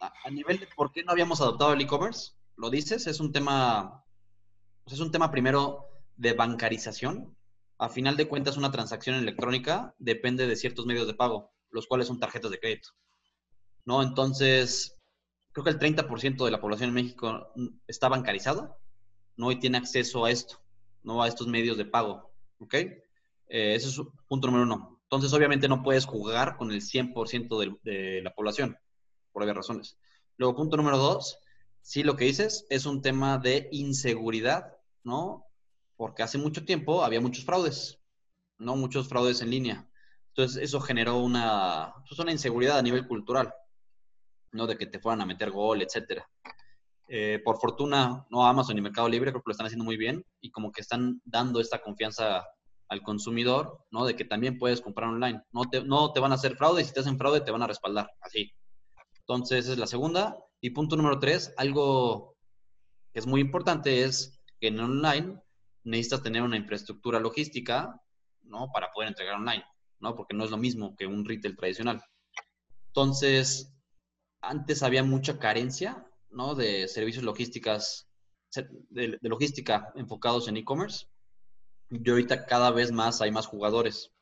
a 0.00 0.30
nivel 0.30 0.58
de 0.58 0.68
por 0.74 0.92
qué 0.92 1.04
no 1.04 1.12
habíamos 1.12 1.40
adoptado 1.40 1.74
el 1.74 1.80
e-commerce, 1.80 2.32
lo 2.56 2.70
dices, 2.70 3.06
es 3.06 3.20
un 3.20 3.32
tema, 3.32 4.04
pues 4.84 4.94
es 4.94 5.00
un 5.00 5.10
tema 5.10 5.30
primero 5.30 5.92
de 6.16 6.32
bancarización. 6.32 7.36
A 7.82 7.88
final 7.88 8.16
de 8.16 8.28
cuentas, 8.28 8.56
una 8.56 8.70
transacción 8.70 9.16
electrónica 9.16 9.92
depende 9.98 10.46
de 10.46 10.54
ciertos 10.54 10.86
medios 10.86 11.08
de 11.08 11.14
pago, 11.14 11.50
los 11.70 11.88
cuales 11.88 12.06
son 12.06 12.20
tarjetas 12.20 12.52
de 12.52 12.60
crédito. 12.60 12.90
¿No? 13.84 14.04
Entonces, 14.04 14.96
creo 15.50 15.64
que 15.64 15.70
el 15.70 15.80
30% 15.80 16.44
de 16.44 16.50
la 16.52 16.60
población 16.60 16.90
en 16.90 16.94
México 16.94 17.52
está 17.88 18.08
bancarizada, 18.08 18.76
¿no? 19.36 19.50
Y 19.50 19.58
tiene 19.58 19.78
acceso 19.78 20.24
a 20.24 20.30
esto, 20.30 20.62
¿no? 21.02 21.24
A 21.24 21.26
estos 21.26 21.48
medios 21.48 21.76
de 21.76 21.84
pago, 21.84 22.32
¿Ok? 22.60 22.74
Eh, 22.74 23.00
ese 23.48 23.88
es 23.88 24.00
punto 24.28 24.46
número 24.46 24.62
uno. 24.62 25.00
Entonces, 25.02 25.32
obviamente 25.32 25.66
no 25.66 25.82
puedes 25.82 26.04
jugar 26.04 26.56
con 26.56 26.70
el 26.70 26.82
100% 26.82 27.58
de, 27.58 27.76
de 27.82 28.22
la 28.22 28.32
población, 28.32 28.78
por 29.32 29.40
varias 29.40 29.56
razones. 29.56 29.98
Luego, 30.36 30.54
punto 30.54 30.76
número 30.76 30.98
dos, 30.98 31.36
sí 31.80 32.04
lo 32.04 32.14
que 32.14 32.26
dices 32.26 32.64
es 32.70 32.86
un 32.86 33.02
tema 33.02 33.38
de 33.38 33.68
inseguridad, 33.72 34.76
¿no? 35.02 35.48
Porque 35.96 36.22
hace 36.22 36.38
mucho 36.38 36.64
tiempo 36.64 37.04
había 37.04 37.20
muchos 37.20 37.44
fraudes, 37.44 38.00
¿no? 38.58 38.76
Muchos 38.76 39.08
fraudes 39.08 39.40
en 39.42 39.50
línea. 39.50 39.88
Entonces, 40.28 40.62
eso 40.62 40.80
generó 40.80 41.18
una, 41.18 41.94
pues, 42.08 42.18
una 42.18 42.32
inseguridad 42.32 42.78
a 42.78 42.82
nivel 42.82 43.06
cultural, 43.06 43.52
¿no? 44.52 44.66
De 44.66 44.76
que 44.76 44.86
te 44.86 44.98
fueran 44.98 45.20
a 45.20 45.26
meter 45.26 45.50
gol, 45.50 45.82
etcétera. 45.82 46.28
Eh, 47.08 47.40
por 47.44 47.58
fortuna, 47.58 48.26
no 48.30 48.46
Amazon 48.46 48.74
ni 48.74 48.80
Mercado 48.80 49.08
Libre 49.08 49.30
creo 49.30 49.42
que 49.42 49.48
lo 49.48 49.52
están 49.52 49.66
haciendo 49.66 49.84
muy 49.84 49.98
bien 49.98 50.24
y 50.40 50.50
como 50.50 50.72
que 50.72 50.80
están 50.80 51.20
dando 51.24 51.60
esta 51.60 51.82
confianza 51.82 52.46
al 52.88 53.02
consumidor, 53.02 53.84
¿no? 53.90 54.06
De 54.06 54.16
que 54.16 54.24
también 54.24 54.58
puedes 54.58 54.80
comprar 54.80 55.10
online. 55.10 55.42
No 55.52 55.64
te, 55.70 55.84
no 55.84 56.12
te 56.12 56.20
van 56.20 56.32
a 56.32 56.36
hacer 56.36 56.56
fraude 56.56 56.82
y 56.82 56.84
si 56.84 56.92
te 56.94 57.00
hacen 57.00 57.18
fraude 57.18 57.42
te 57.42 57.50
van 57.50 57.62
a 57.62 57.66
respaldar, 57.66 58.10
así. 58.20 58.52
Entonces, 59.20 59.64
esa 59.64 59.72
es 59.72 59.78
la 59.78 59.86
segunda. 59.86 60.38
Y 60.60 60.70
punto 60.70 60.96
número 60.96 61.18
tres, 61.18 61.52
algo 61.56 62.36
que 63.12 63.18
es 63.18 63.26
muy 63.26 63.40
importante 63.40 64.04
es 64.04 64.40
que 64.60 64.68
en 64.68 64.80
online 64.80 65.42
necesitas 65.84 66.22
tener 66.22 66.42
una 66.42 66.56
infraestructura 66.56 67.20
logística, 67.20 68.00
¿no? 68.42 68.70
Para 68.72 68.90
poder 68.92 69.08
entregar 69.08 69.34
online, 69.34 69.64
¿no? 70.00 70.14
Porque 70.14 70.34
no 70.34 70.44
es 70.44 70.50
lo 70.50 70.56
mismo 70.56 70.96
que 70.96 71.06
un 71.06 71.24
retail 71.24 71.56
tradicional. 71.56 72.02
Entonces, 72.88 73.72
antes 74.40 74.82
había 74.82 75.02
mucha 75.02 75.38
carencia, 75.38 76.06
¿no? 76.30 76.54
De 76.54 76.88
servicios 76.88 77.24
logísticas, 77.24 78.08
de, 78.90 79.18
de 79.20 79.28
logística 79.28 79.92
enfocados 79.94 80.48
en 80.48 80.56
e-commerce. 80.56 81.06
Y 81.90 82.08
ahorita 82.08 82.46
cada 82.46 82.70
vez 82.70 82.90
más 82.92 83.20
hay 83.20 83.30
más 83.30 83.46
jugadores, 83.46 84.12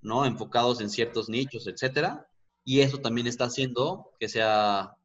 ¿no? 0.00 0.24
Enfocados 0.24 0.80
en 0.80 0.90
ciertos 0.90 1.28
nichos, 1.28 1.66
etcétera 1.66 2.26
y 2.64 2.80
eso 2.80 2.98
también 2.98 3.26
está 3.26 3.44
haciendo 3.44 4.12
que, 4.18 4.28
sea, 4.28 4.96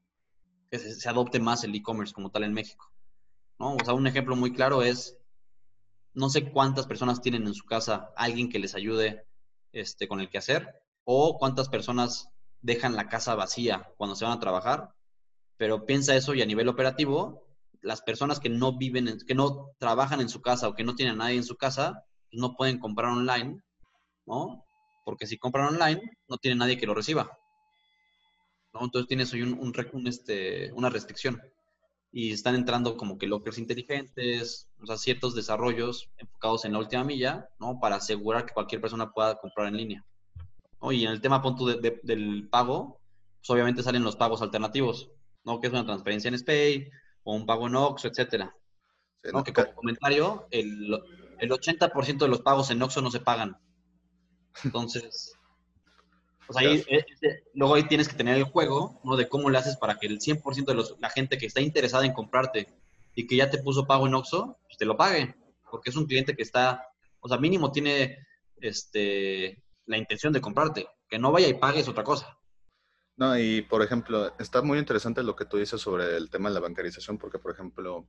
que 0.69 0.79
se, 0.79 1.09
adopte 1.09 1.39
más 1.39 1.63
el 1.63 1.75
e-commerce 1.75 2.13
como 2.13 2.29
tal 2.29 2.43
en 2.43 2.53
México. 2.53 2.91
¿no? 3.59 3.75
O 3.75 3.83
sea, 3.83 3.93
un 3.93 4.07
ejemplo 4.07 4.35
muy 4.35 4.53
claro 4.53 4.83
es, 4.83 5.17
no 6.13 6.29
sé 6.29 6.49
cuántas 6.51 6.87
personas 6.87 7.21
tienen 7.21 7.47
en 7.47 7.53
su 7.53 7.65
casa 7.65 8.09
alguien 8.15 8.49
que 8.49 8.59
les 8.59 8.75
ayude 8.75 9.25
este, 9.71 10.07
con 10.07 10.19
el 10.19 10.29
quehacer, 10.29 10.81
o 11.03 11.37
cuántas 11.37 11.69
personas 11.69 12.29
dejan 12.61 12.95
la 12.95 13.07
casa 13.07 13.35
vacía 13.35 13.89
cuando 13.97 14.15
se 14.15 14.25
van 14.25 14.37
a 14.37 14.39
trabajar, 14.39 14.89
pero 15.57 15.85
piensa 15.85 16.15
eso 16.15 16.33
y 16.33 16.41
a 16.41 16.45
nivel 16.45 16.67
operativo, 16.67 17.47
las 17.81 18.01
personas 18.01 18.39
que 18.39 18.49
no 18.49 18.77
viven, 18.77 19.19
que 19.25 19.35
no 19.35 19.71
trabajan 19.79 20.21
en 20.21 20.29
su 20.29 20.41
casa 20.41 20.67
o 20.67 20.75
que 20.75 20.83
no 20.83 20.95
tienen 20.95 21.15
a 21.15 21.25
nadie 21.25 21.37
en 21.37 21.43
su 21.43 21.55
casa, 21.55 22.03
pues 22.29 22.39
no 22.39 22.55
pueden 22.55 22.79
comprar 22.79 23.11
online, 23.11 23.61
¿no? 24.25 24.65
Porque 25.05 25.27
si 25.27 25.37
compran 25.37 25.75
online, 25.75 26.01
no 26.27 26.37
tiene 26.37 26.57
nadie 26.57 26.77
que 26.77 26.85
lo 26.85 26.93
reciba. 26.93 27.37
Entonces 28.73 29.07
tienes 29.07 29.33
hoy 29.33 29.41
un, 29.41 30.07
este, 30.07 30.71
una 30.73 30.89
restricción. 30.89 31.41
Y 32.11 32.31
están 32.31 32.55
entrando 32.55 32.97
como 32.97 33.17
que 33.17 33.27
lockers 33.27 33.57
inteligentes, 33.57 34.69
o 34.81 34.85
sea, 34.85 34.97
ciertos 34.97 35.35
desarrollos 35.35 36.09
enfocados 36.17 36.65
en 36.65 36.73
la 36.73 36.79
última 36.79 37.03
milla, 37.03 37.49
¿no? 37.59 37.79
Para 37.79 37.97
asegurar 37.97 38.45
que 38.45 38.53
cualquier 38.53 38.81
persona 38.81 39.11
pueda 39.11 39.37
comprar 39.37 39.67
en 39.67 39.77
línea. 39.77 40.05
Y 40.91 41.05
en 41.05 41.11
el 41.11 41.21
tema 41.21 41.41
punto 41.41 41.65
del 41.65 42.47
pago, 42.49 42.99
pues 43.39 43.49
obviamente 43.49 43.83
salen 43.83 44.03
los 44.03 44.15
pagos 44.15 44.41
alternativos, 44.41 45.11
¿no? 45.43 45.59
Que 45.59 45.67
es 45.67 45.73
una 45.73 45.85
transferencia 45.85 46.29
en 46.29 46.39
SPAY 46.39 46.89
o 47.23 47.35
un 47.35 47.45
pago 47.45 47.67
en 47.67 47.75
OXXO, 47.75 48.07
etcétera. 48.07 48.55
Que 49.21 49.31
como 49.31 49.75
comentario, 49.75 50.47
el, 50.51 50.97
el 51.39 51.49
80% 51.49 52.19
de 52.19 52.27
los 52.27 52.41
pagos 52.41 52.71
en 52.71 52.81
OXXO 52.81 53.01
no 53.01 53.11
se 53.11 53.19
pagan. 53.19 53.57
Entonces, 54.63 55.36
sea, 56.53 56.69
ahí, 56.69 56.83
eh, 56.87 57.43
luego 57.53 57.75
ahí 57.75 57.83
tienes 57.83 58.07
que 58.07 58.15
tener 58.15 58.37
el 58.37 58.45
juego, 58.45 59.01
¿no? 59.03 59.15
De 59.15 59.27
cómo 59.27 59.49
le 59.49 59.57
haces 59.57 59.77
para 59.77 59.97
que 59.97 60.07
el 60.07 60.19
100% 60.19 60.65
de 60.65 60.73
los, 60.73 60.95
la 60.99 61.09
gente 61.09 61.37
que 61.37 61.45
está 61.45 61.61
interesada 61.61 62.05
en 62.05 62.13
comprarte 62.13 62.67
y 63.15 63.27
que 63.27 63.35
ya 63.35 63.49
te 63.49 63.57
puso 63.57 63.85
pago 63.85 64.07
en 64.07 64.15
Oxxo, 64.15 64.57
pues 64.65 64.77
te 64.77 64.85
lo 64.85 64.95
pague. 64.95 65.35
Porque 65.69 65.89
es 65.89 65.95
un 65.95 66.05
cliente 66.05 66.35
que 66.35 66.43
está, 66.43 66.87
o 67.19 67.27
sea, 67.27 67.37
mínimo 67.37 67.71
tiene 67.71 68.25
este, 68.61 69.63
la 69.85 69.97
intención 69.97 70.31
de 70.31 70.41
comprarte. 70.41 70.87
Que 71.09 71.19
no 71.19 71.31
vaya 71.31 71.47
y 71.47 71.53
pague 71.53 71.79
es 71.79 71.87
otra 71.87 72.03
cosa. 72.03 72.37
No, 73.17 73.37
y 73.37 73.63
por 73.63 73.81
ejemplo, 73.81 74.33
está 74.39 74.61
muy 74.61 74.77
interesante 74.77 75.23
lo 75.23 75.35
que 75.35 75.45
tú 75.45 75.57
dices 75.57 75.81
sobre 75.81 76.15
el 76.15 76.29
tema 76.29 76.49
de 76.49 76.55
la 76.55 76.61
bancarización, 76.61 77.17
porque 77.17 77.39
por 77.39 77.51
ejemplo, 77.51 78.07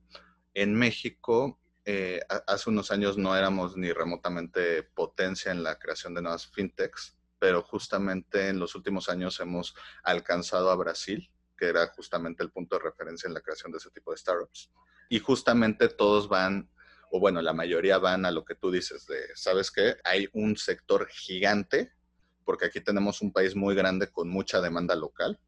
en 0.53 0.75
México, 0.75 1.59
eh, 1.85 2.19
hace 2.45 2.69
unos 2.69 2.91
años 2.91 3.17
no 3.17 3.35
éramos 3.35 3.75
ni 3.75 3.91
remotamente 3.91 4.83
potencia 4.83 5.51
en 5.51 5.63
la 5.63 5.79
creación 5.79 6.13
de 6.13 6.21
nuevas 6.21 6.45
fintechs 6.47 7.18
pero 7.39 7.61
justamente 7.63 8.49
en 8.49 8.59
los 8.59 8.75
últimos 8.75 9.09
años 9.09 9.39
hemos 9.39 9.73
alcanzado 10.03 10.69
a 10.69 10.75
Brasil, 10.75 11.31
que 11.57 11.67
era 11.67 11.87
justamente 11.87 12.43
el 12.43 12.51
punto 12.51 12.77
de 12.77 12.83
referencia 12.83 13.27
en 13.27 13.33
la 13.33 13.41
creación 13.41 13.71
de 13.71 13.79
ese 13.79 13.89
tipo 13.91 14.11
de 14.11 14.17
startups. 14.17 14.71
Y 15.09 15.19
justamente 15.19 15.89
todos 15.89 16.27
van, 16.27 16.69
o 17.11 17.19
bueno, 17.19 17.41
la 17.41 17.53
mayoría 17.53 17.97
van 17.97 18.25
a 18.25 18.31
lo 18.31 18.45
que 18.45 18.55
tú 18.55 18.69
dices 18.71 19.07
de, 19.07 19.27
¿sabes 19.35 19.71
qué? 19.71 19.97
Hay 20.03 20.29
un 20.33 20.57
sector 20.57 21.07
gigante, 21.07 21.93
porque 22.45 22.65
aquí 22.65 22.81
tenemos 22.81 23.21
un 23.21 23.31
país 23.31 23.55
muy 23.55 23.73
grande 23.73 24.11
con 24.11 24.29
mucha 24.29 24.61
demanda 24.61 24.95
local, 24.95 25.39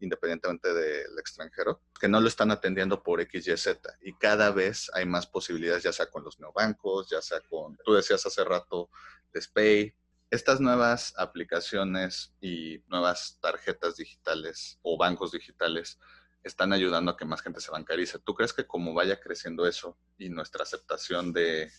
independientemente 0.00 0.72
del 0.72 1.18
extranjero, 1.18 1.80
que 2.00 2.08
no 2.08 2.20
lo 2.20 2.28
están 2.28 2.50
atendiendo 2.50 3.02
por 3.02 3.20
X, 3.20 3.46
Y, 3.46 3.56
Z. 3.56 3.96
Y 4.00 4.14
cada 4.14 4.50
vez 4.50 4.90
hay 4.94 5.06
más 5.06 5.26
posibilidades, 5.26 5.84
ya 5.84 5.92
sea 5.92 6.06
con 6.06 6.24
los 6.24 6.40
neobancos, 6.40 7.08
ya 7.08 7.22
sea 7.22 7.40
con, 7.40 7.76
tú 7.84 7.94
decías 7.94 8.24
hace 8.26 8.44
rato, 8.44 8.90
Despay, 9.32 9.94
estas 10.32 10.62
nuevas 10.62 11.12
aplicaciones 11.18 12.34
y 12.40 12.82
nuevas 12.88 13.38
tarjetas 13.42 13.98
digitales 13.98 14.78
o 14.80 14.96
bancos 14.96 15.30
digitales 15.30 16.00
están 16.42 16.72
ayudando 16.72 17.10
a 17.10 17.18
que 17.18 17.26
más 17.26 17.42
gente 17.42 17.60
se 17.60 17.70
bancarice. 17.70 18.18
¿Tú 18.18 18.34
crees 18.34 18.54
que 18.54 18.66
como 18.66 18.94
vaya 18.94 19.20
creciendo 19.20 19.66
eso 19.66 19.94
y 20.16 20.30
nuestra 20.30 20.62
aceptación 20.62 21.34
de, 21.34 21.70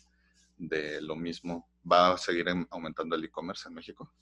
lo 1.02 1.16
mismo, 1.16 1.68
va 1.92 2.14
a 2.14 2.18
seguir 2.20 2.46
aumentando 2.70 3.16
el 3.16 3.24
e-commerce 3.24 3.68
en 3.68 3.74
México? 3.74 4.14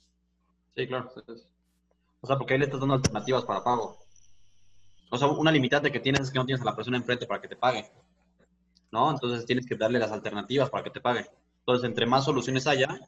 Sí, 0.74 0.88
claro. 0.88 1.12
O 2.22 2.26
sea, 2.26 2.38
porque 2.38 2.54
ahí 2.54 2.58
le 2.58 2.64
estás 2.64 2.80
dando 2.80 2.94
alternativas 2.94 3.44
para 3.44 3.62
pago. 3.62 3.98
O 5.10 5.18
sea, 5.18 5.28
una 5.28 5.52
limitante 5.52 5.92
que 5.92 6.00
tienes 6.00 6.22
es 6.22 6.30
que 6.30 6.38
no 6.38 6.46
tienes 6.46 6.62
a 6.62 6.70
la 6.70 6.74
persona 6.74 6.96
enfrente 6.96 7.26
para 7.26 7.42
que 7.42 7.48
te 7.48 7.56
pague. 7.56 7.92
¿No? 8.90 9.10
Entonces 9.10 9.44
tienes 9.44 9.66
que 9.66 9.76
darle 9.76 9.98
las 9.98 10.10
alternativas 10.10 10.70
para 10.70 10.84
que 10.84 10.90
te 10.90 11.02
pague. 11.02 11.26
Entonces, 11.58 11.86
entre 11.86 12.06
más 12.06 12.24
soluciones 12.24 12.66
haya, 12.66 12.98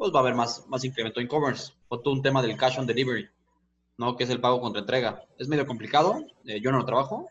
pues 0.00 0.14
va 0.14 0.20
a 0.20 0.22
haber 0.22 0.34
más, 0.34 0.66
más 0.66 0.82
incremento 0.82 1.20
en 1.20 1.26
e-commerce. 1.26 1.74
O 1.88 2.00
todo 2.00 2.14
un 2.14 2.22
tema 2.22 2.40
del 2.40 2.56
cash 2.56 2.78
on 2.78 2.86
delivery, 2.86 3.28
¿no? 3.98 4.16
Que 4.16 4.24
es 4.24 4.30
el 4.30 4.40
pago 4.40 4.58
contra 4.58 4.80
entrega. 4.80 5.26
Es 5.36 5.46
medio 5.46 5.66
complicado, 5.66 6.24
eh, 6.46 6.58
yo 6.58 6.72
no 6.72 6.78
lo 6.78 6.86
trabajo, 6.86 7.28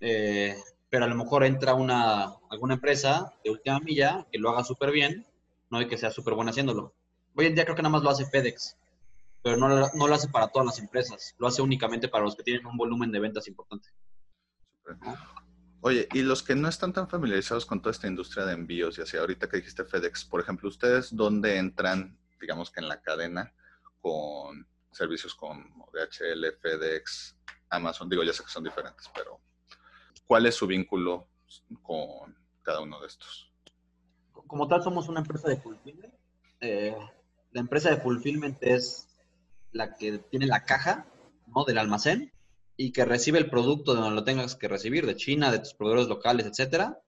eh, 0.00 0.56
pero 0.88 1.04
a 1.04 1.08
lo 1.08 1.14
mejor 1.14 1.44
entra 1.44 1.74
una, 1.74 2.36
alguna 2.48 2.72
empresa 2.72 3.34
de 3.44 3.50
última 3.50 3.80
milla 3.80 4.26
que 4.32 4.38
lo 4.38 4.48
haga 4.48 4.64
súper 4.64 4.92
bien, 4.92 5.26
¿no? 5.68 5.82
Y 5.82 5.88
que 5.88 5.98
sea 5.98 6.10
súper 6.10 6.32
buena 6.32 6.52
haciéndolo. 6.52 6.94
Hoy 7.36 7.44
en 7.44 7.54
día 7.54 7.64
creo 7.64 7.76
que 7.76 7.82
nada 7.82 7.92
más 7.92 8.02
lo 8.02 8.08
hace 8.08 8.24
FedEx, 8.24 8.78
pero 9.42 9.58
no, 9.58 9.68
no, 9.68 10.08
lo 10.08 10.14
hace 10.14 10.28
para 10.28 10.48
todas 10.48 10.64
las 10.64 10.78
empresas, 10.78 11.34
lo 11.36 11.48
hace 11.48 11.60
únicamente 11.60 12.08
para 12.08 12.24
los 12.24 12.34
que 12.34 12.44
tienen 12.44 12.64
un 12.64 12.78
volumen 12.78 13.12
de 13.12 13.20
ventas 13.20 13.46
importante. 13.46 13.90
Oye, 15.80 16.08
y 16.12 16.22
los 16.22 16.42
que 16.42 16.56
no 16.56 16.68
están 16.68 16.92
tan 16.92 17.08
familiarizados 17.08 17.64
con 17.64 17.80
toda 17.80 17.92
esta 17.92 18.08
industria 18.08 18.44
de 18.44 18.54
envíos 18.54 18.98
y 18.98 19.02
así, 19.02 19.16
ahorita 19.16 19.48
que 19.48 19.58
dijiste 19.58 19.84
FedEx, 19.84 20.24
por 20.24 20.40
ejemplo, 20.40 20.68
¿ustedes 20.68 21.14
dónde 21.14 21.56
entran, 21.56 22.18
digamos 22.40 22.70
que 22.70 22.80
en 22.80 22.88
la 22.88 23.00
cadena, 23.00 23.52
con 24.00 24.66
servicios 24.90 25.34
como 25.36 25.88
DHL, 25.92 26.52
FedEx, 26.60 27.36
Amazon? 27.70 28.08
Digo, 28.08 28.24
ya 28.24 28.32
sé 28.32 28.42
que 28.42 28.50
son 28.50 28.64
diferentes, 28.64 29.08
pero 29.14 29.40
¿cuál 30.26 30.46
es 30.46 30.56
su 30.56 30.66
vínculo 30.66 31.28
con 31.82 32.36
cada 32.62 32.80
uno 32.80 33.00
de 33.00 33.06
estos? 33.06 33.52
Como 34.32 34.66
tal, 34.66 34.82
somos 34.82 35.08
una 35.08 35.20
empresa 35.20 35.48
de 35.48 35.58
fulfillment. 35.58 36.14
Eh, 36.60 36.96
la 37.52 37.60
empresa 37.60 37.90
de 37.90 37.98
fulfillment 37.98 38.58
es 38.60 39.08
la 39.70 39.94
que 39.94 40.18
tiene 40.18 40.46
la 40.46 40.64
caja 40.64 41.06
¿no? 41.46 41.64
del 41.64 41.78
almacén 41.78 42.32
y 42.80 42.92
que 42.92 43.04
recibe 43.04 43.38
el 43.38 43.50
producto 43.50 43.92
de 43.92 44.00
donde 44.00 44.14
lo 44.14 44.24
tengas 44.24 44.54
que 44.54 44.68
recibir, 44.68 45.04
de 45.04 45.16
China, 45.16 45.50
de 45.50 45.58
tus 45.58 45.74
proveedores 45.74 46.08
locales, 46.08 46.46
etcétera, 46.46 47.02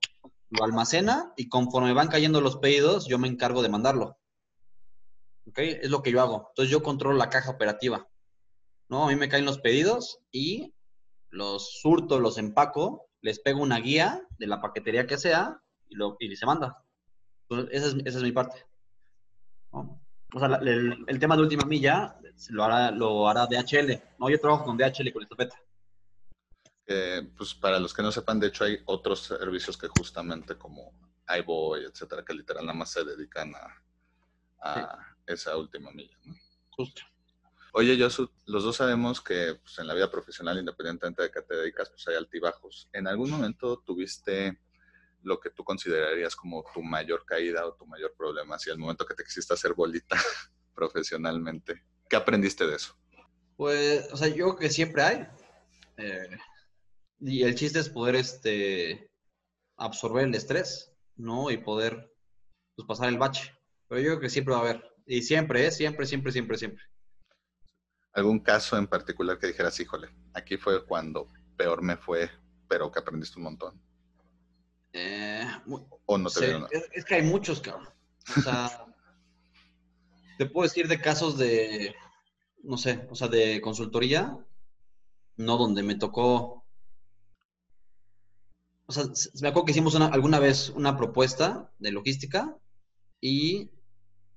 lo 0.51 0.65
almacena 0.65 1.33
y 1.37 1.49
conforme 1.49 1.93
van 1.93 2.09
cayendo 2.09 2.41
los 2.41 2.57
pedidos, 2.57 3.07
yo 3.07 3.21
me 3.21 3.29
encargo 3.29 3.63
de 3.63 3.69
mandarlo. 3.69 4.19
¿Ok? 5.47 5.59
Es 5.59 5.89
lo 5.89 6.03
que 6.03 6.11
yo 6.11 6.21
hago. 6.21 6.49
Entonces 6.49 6.73
yo 6.73 6.83
controlo 6.83 7.17
la 7.17 7.31
caja 7.31 7.53
operativa. 7.53 8.09
¿No? 8.89 9.05
A 9.05 9.09
mí 9.09 9.15
me 9.15 9.29
caen 9.29 9.45
los 9.45 9.61
pedidos 9.61 10.19
y 10.33 10.75
los 11.29 11.81
surto, 11.81 12.19
los 12.19 12.37
empaco, 12.37 13.07
les 13.21 13.39
pego 13.39 13.63
una 13.63 13.79
guía 13.79 14.27
de 14.39 14.49
la 14.49 14.61
paquetería 14.61 15.07
que 15.07 15.19
sea 15.19 15.63
y, 15.89 15.95
lo, 15.95 16.17
y 16.19 16.35
se 16.35 16.47
manda. 16.47 16.85
Esa 17.71 17.87
es, 17.87 17.95
esa 18.05 18.19
es 18.19 18.25
mi 18.25 18.33
parte. 18.33 18.67
¿no? 19.73 20.03
O 20.33 20.39
sea, 20.39 20.59
el, 20.63 21.05
el, 21.07 21.19
tema 21.19 21.37
de 21.37 21.43
última 21.43 21.65
milla 21.65 22.17
lo 22.51 22.65
hará, 22.65 22.91
lo 22.91 23.29
hará 23.29 23.47
DHL. 23.47 24.01
No, 24.19 24.31
yo 24.31 24.41
trabajo 24.41 24.65
con 24.65 24.77
DHL 24.77 25.09
y 25.09 25.13
con 25.13 25.23
Estafeta. 25.23 25.61
Eh, 26.87 27.23
pues 27.37 27.55
para 27.55 27.79
los 27.79 27.95
que 27.95 28.03
no 28.03 28.11
sepan, 28.11 28.41
de 28.41 28.49
hecho 28.49 28.65
hay 28.65 28.79
otros 28.87 29.21
servicios 29.21 29.77
que 29.79 29.87
justamente 29.87 30.57
como 30.57 30.93
iBoy, 31.39 31.85
etcétera, 31.85 32.25
que 32.25 32.35
literal 32.35 32.67
nada 32.67 32.77
más 32.77 32.91
se 32.91 33.05
dedican 33.05 33.53
a, 33.55 35.17
esa 35.27 35.57
última 35.57 35.93
milla, 35.93 36.19
¿no? 36.25 36.35
Justo. 36.71 37.03
Oye, 37.73 37.97
yo, 37.97 38.09
los 38.47 38.65
dos 38.65 38.77
sabemos 38.77 39.21
que 39.21 39.55
pues, 39.63 39.79
en 39.79 39.87
la 39.87 39.95
vida 39.95 40.11
profesional, 40.11 40.59
independientemente 40.59 41.23
de 41.23 41.31
qué 41.31 41.41
te 41.43 41.55
dedicas, 41.55 41.89
pues 41.91 42.07
hay 42.09 42.17
altibajos. 42.17 42.89
¿En 42.93 43.07
algún 43.07 43.31
momento 43.31 43.79
tuviste 43.87 44.59
lo 45.23 45.39
que 45.39 45.51
tú 45.51 45.65
considerarías 45.65 46.35
como 46.35 46.65
tu 46.73 46.83
mayor 46.83 47.25
caída 47.25 47.67
o 47.67 47.75
tu 47.75 47.87
mayor 47.87 48.15
problema, 48.17 48.57
hacia 48.57 48.73
el 48.73 48.79
momento 48.79 49.07
que 49.07 49.15
te 49.15 49.25
quisiste 49.25 49.55
hacer 49.55 49.75
bolita 49.75 50.17
profesionalmente? 50.75 51.83
¿Qué 52.09 52.17
aprendiste 52.17 52.67
de 52.67 52.77
eso? 52.77 52.97
Pues, 53.57 54.09
o 54.13 54.17
sea, 54.17 54.29
yo 54.29 54.35
creo 54.35 54.57
que 54.57 54.71
siempre 54.71 55.03
hay. 55.03 55.29
Eh, 55.97 56.39
y 57.21 57.43
el 57.43 57.55
chiste 57.55 57.79
es 57.79 57.89
poder 57.89 58.15
este, 58.15 59.11
absorber 59.77 60.25
el 60.25 60.35
estrés, 60.35 60.93
¿no? 61.17 61.51
Y 61.51 61.59
poder 61.59 62.13
pues, 62.75 62.89
pasar 62.89 63.09
el 63.09 63.19
bache. 63.19 63.53
Pero 63.89 64.01
yo 64.01 64.09
creo 64.09 64.21
que 64.21 64.31
siempre 64.31 64.55
va 64.55 64.61
a 64.61 64.63
haber. 64.63 64.91
Y 65.07 65.23
siempre, 65.23 65.67
¿eh? 65.67 65.71
Siempre, 65.71 66.07
siempre, 66.07 66.33
siempre, 66.33 66.57
siempre. 66.57 66.85
¿Algún 68.13 68.41
caso 68.41 68.77
en 68.77 68.87
particular 68.87 69.39
que 69.39 69.49
dijeras, 69.49 69.79
híjole, 69.79 70.09
aquí 70.35 70.57
fue 70.57 70.85
cuando 70.87 71.29
peor 71.57 71.83
me 71.83 71.97
fue, 71.97 72.31
pero 72.69 72.91
que 72.91 72.99
aprendiste 72.99 73.39
un 73.39 73.45
montón? 73.45 73.90
Eh, 74.93 75.47
¿O 76.07 76.19
no 76.19 76.31
te 76.31 76.57
es, 76.73 76.89
es, 76.93 77.05
que 77.05 77.17
hay 77.17 77.23
muchos, 77.23 77.61
cabrón. 77.61 77.89
O 78.37 78.41
sea, 78.41 78.87
te 80.39 80.47
puedo 80.47 80.67
decir 80.67 80.89
de 80.89 81.01
casos 81.01 81.39
de, 81.39 81.95
no 82.63 82.77
sé, 82.77 83.07
o 83.11 83.15
sea, 83.15 83.29
de 83.29 83.61
consultoría, 83.61 84.37
no 85.37 85.57
donde 85.57 85.83
me 85.83 85.95
tocó. 85.95 86.65
O 88.87 88.93
sea, 88.93 89.05
me 89.41 89.49
acuerdo 89.49 89.67
que 89.67 89.73
hicimos 89.73 89.95
alguna 89.95 90.41
vez 90.41 90.71
una 90.71 90.97
propuesta 90.97 91.71
de 91.79 91.93
logística 91.93 92.57
y 93.21 93.71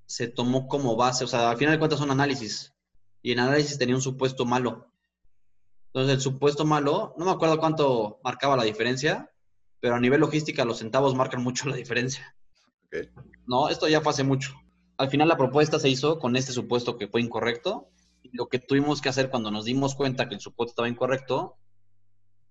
se 0.05 0.27
tomó 0.27 0.67
como 0.67 0.95
base, 0.95 1.23
o 1.23 1.27
sea, 1.27 1.49
al 1.49 1.57
final 1.57 1.73
de 1.73 1.79
cuentas 1.79 1.99
son 1.99 2.11
análisis 2.11 2.73
y 3.23 3.31
en 3.31 3.39
análisis 3.39 3.79
tenía 3.79 3.95
un 3.95 4.01
supuesto 4.01 4.45
malo. 4.45 4.91
Entonces, 5.87 6.15
el 6.15 6.21
supuesto 6.21 6.65
malo, 6.65 7.15
no 7.17 7.25
me 7.25 7.31
acuerdo 7.31 7.57
cuánto 7.57 8.19
marcaba 8.23 8.57
la 8.57 8.63
diferencia, 8.63 9.32
pero 9.83 9.95
a 9.95 9.99
nivel 9.99 10.21
logística 10.21 10.63
los 10.63 10.77
centavos 10.77 11.13
marcan 11.13 11.43
mucho 11.43 11.67
la 11.67 11.75
diferencia. 11.75 12.37
No, 13.45 13.67
esto 13.67 13.89
ya 13.89 13.99
fue 13.99 14.13
hace 14.13 14.23
mucho. 14.23 14.53
Al 14.95 15.09
final 15.09 15.27
la 15.27 15.35
propuesta 15.35 15.77
se 15.77 15.89
hizo 15.89 16.19
con 16.19 16.37
este 16.37 16.53
supuesto 16.53 16.97
que 16.97 17.09
fue 17.09 17.19
incorrecto. 17.19 17.89
Y 18.21 18.29
lo 18.31 18.47
que 18.47 18.59
tuvimos 18.59 19.01
que 19.01 19.09
hacer 19.09 19.29
cuando 19.29 19.51
nos 19.51 19.65
dimos 19.65 19.93
cuenta 19.93 20.29
que 20.29 20.35
el 20.35 20.39
supuesto 20.39 20.71
estaba 20.71 20.87
incorrecto, 20.87 21.57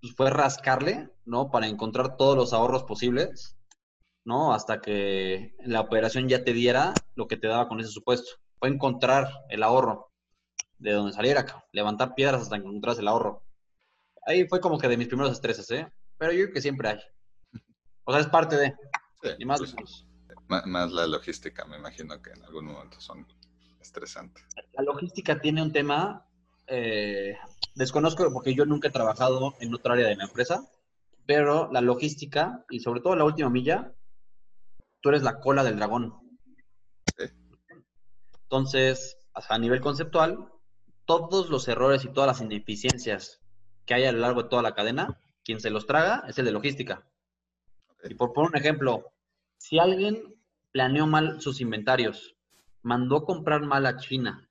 pues 0.02 0.14
fue 0.14 0.28
rascarle, 0.28 1.08
¿no? 1.24 1.50
Para 1.50 1.68
encontrar 1.68 2.18
todos 2.18 2.36
los 2.36 2.52
ahorros 2.52 2.84
posibles, 2.84 3.56
¿no? 4.26 4.52
Hasta 4.52 4.82
que 4.82 5.54
la 5.64 5.80
operación 5.80 6.28
ya 6.28 6.44
te 6.44 6.52
diera 6.52 6.92
lo 7.14 7.28
que 7.28 7.38
te 7.38 7.46
daba 7.46 7.66
con 7.66 7.80
ese 7.80 7.92
supuesto. 7.92 8.30
Fue 8.58 8.68
encontrar 8.68 9.30
el 9.48 9.62
ahorro 9.62 10.12
de 10.76 10.92
donde 10.92 11.14
saliera, 11.14 11.46
levantar 11.72 12.14
piedras 12.14 12.42
hasta 12.42 12.56
encontrar 12.56 12.98
el 12.98 13.08
ahorro. 13.08 13.42
Ahí 14.26 14.46
fue 14.46 14.60
como 14.60 14.78
que 14.78 14.88
de 14.88 14.98
mis 14.98 15.08
primeros 15.08 15.32
estreses, 15.32 15.70
¿eh? 15.70 15.90
Pero 16.18 16.32
yo 16.34 16.44
creo 16.44 16.52
que 16.52 16.60
siempre 16.60 16.88
hay. 16.90 17.00
O 18.04 18.12
sea, 18.12 18.21
es 18.21 18.28
parte 18.28 18.56
de. 18.56 18.75
y 19.38 19.44
más, 19.44 19.61
pues, 19.61 20.06
más, 20.66 20.92
la 20.92 21.06
logística, 21.06 21.64
me 21.64 21.78
imagino 21.78 22.21
que 22.21 22.30
en 22.30 22.42
algún 22.44 22.66
momento 22.66 23.00
son 23.00 23.26
estresantes. 23.80 24.44
La 24.73 24.82
logística 24.82 25.40
tiene 25.40 25.62
un 25.62 25.73
tema, 25.73 26.26
eh, 26.66 27.37
desconozco 27.75 28.30
porque 28.32 28.54
yo 28.54 28.66
nunca 28.66 28.88
he 28.88 28.92
trabajado 28.92 29.54
en 29.61 29.75
otra 29.75 29.94
área 29.94 30.09
de 30.09 30.16
mi 30.16 30.25
empresa, 30.25 30.68
pero 31.26 31.71
la 31.73 31.80
logística 31.80 32.64
y 32.71 32.80
sobre 32.80 33.00
todo 33.00 33.16
la 33.16 33.25
última 33.25 33.50
milla, 33.50 33.94
tú 35.00 35.11
eres 35.11 35.23
la 35.23 35.40
cola 35.40 35.64
del 35.64 35.76
dragón. 35.76 36.18
Entonces, 38.52 39.16
a 39.32 39.59
nivel 39.59 39.80
conceptual, 39.80 40.52
todos 41.07 41.48
los 41.48 41.66
errores 41.68 42.05
y 42.05 42.12
todas 42.12 42.29
las 42.29 42.40
ineficiencias 42.42 43.40
que 43.87 43.94
hay 43.94 44.05
a 44.05 44.12
lo 44.12 44.18
largo 44.18 44.42
de 44.42 44.48
toda 44.50 44.62
la 44.62 44.74
cadena, 44.74 45.18
quien 45.42 45.59
se 45.61 45.70
los 45.70 45.87
traga 45.87 46.24
es 46.29 46.38
el 46.38 46.44
de 46.44 46.53
logística. 46.53 47.07
Y 48.04 48.14
por 48.14 48.32
poner 48.32 48.50
un 48.50 48.56
ejemplo, 48.56 49.12
si 49.58 49.78
alguien 49.78 50.34
planeó 50.72 51.06
mal 51.06 51.40
sus 51.40 51.60
inventarios, 51.60 52.36
mandó 52.82 53.24
comprar 53.24 53.62
mal 53.62 53.86
a 53.86 53.96
China, 53.96 54.48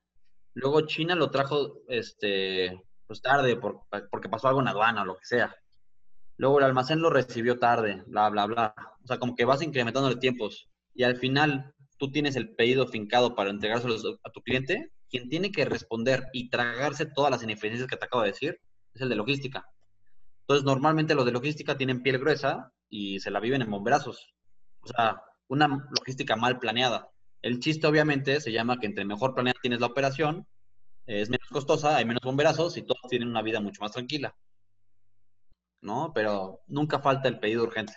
luego 0.54 0.82
China 0.82 1.14
lo 1.14 1.30
trajo 1.30 1.80
este, 1.88 2.82
pues 3.06 3.20
tarde 3.20 3.56
porque 3.56 4.28
pasó 4.28 4.48
algo 4.48 4.60
en 4.60 4.68
aduana 4.68 5.02
o 5.02 5.06
lo 5.06 5.16
que 5.16 5.26
sea. 5.26 5.54
Luego 6.38 6.58
el 6.58 6.64
almacén 6.64 7.00
lo 7.00 7.10
recibió 7.10 7.58
tarde, 7.58 8.02
bla, 8.06 8.28
bla, 8.30 8.46
bla. 8.46 8.74
O 9.04 9.06
sea, 9.06 9.18
como 9.18 9.36
que 9.36 9.44
vas 9.44 9.62
incrementando 9.62 10.08
los 10.08 10.18
tiempos. 10.18 10.68
Y 10.94 11.04
al 11.04 11.16
final 11.16 11.74
tú 11.98 12.10
tienes 12.10 12.36
el 12.36 12.54
pedido 12.54 12.86
fincado 12.86 13.34
para 13.34 13.50
entregárselo 13.50 13.96
a 14.24 14.30
tu 14.30 14.42
cliente, 14.42 14.92
quien 15.08 15.28
tiene 15.28 15.52
que 15.52 15.64
responder 15.64 16.28
y 16.32 16.48
tragarse 16.48 17.06
todas 17.06 17.30
las 17.30 17.42
ineficiencias 17.42 17.88
que 17.88 17.96
te 17.96 18.06
acabo 18.06 18.22
de 18.22 18.30
decir 18.30 18.60
es 18.94 19.02
el 19.02 19.08
de 19.08 19.16
logística. 19.16 19.66
Entonces, 20.40 20.64
normalmente 20.64 21.14
los 21.14 21.24
de 21.24 21.32
logística 21.32 21.76
tienen 21.76 22.02
piel 22.02 22.18
gruesa 22.18 22.72
y 22.92 23.20
se 23.20 23.30
la 23.30 23.40
viven 23.40 23.62
en 23.62 23.70
bomberazos. 23.70 24.34
O 24.82 24.86
sea, 24.86 25.22
una 25.48 25.66
logística 25.66 26.36
mal 26.36 26.58
planeada. 26.58 27.10
El 27.40 27.58
chiste, 27.58 27.86
obviamente, 27.86 28.38
se 28.40 28.52
llama 28.52 28.78
que 28.78 28.86
entre 28.86 29.06
mejor 29.06 29.34
planeada 29.34 29.58
tienes 29.62 29.80
la 29.80 29.86
operación, 29.86 30.46
es 31.06 31.30
menos 31.30 31.48
costosa, 31.48 31.96
hay 31.96 32.04
menos 32.04 32.20
bomberazos 32.22 32.76
y 32.76 32.82
todos 32.82 33.00
tienen 33.08 33.28
una 33.28 33.40
vida 33.40 33.60
mucho 33.60 33.80
más 33.80 33.92
tranquila. 33.92 34.36
¿No? 35.80 36.12
Pero 36.14 36.60
nunca 36.66 37.00
falta 37.00 37.28
el 37.28 37.40
pedido 37.40 37.62
urgente. 37.62 37.94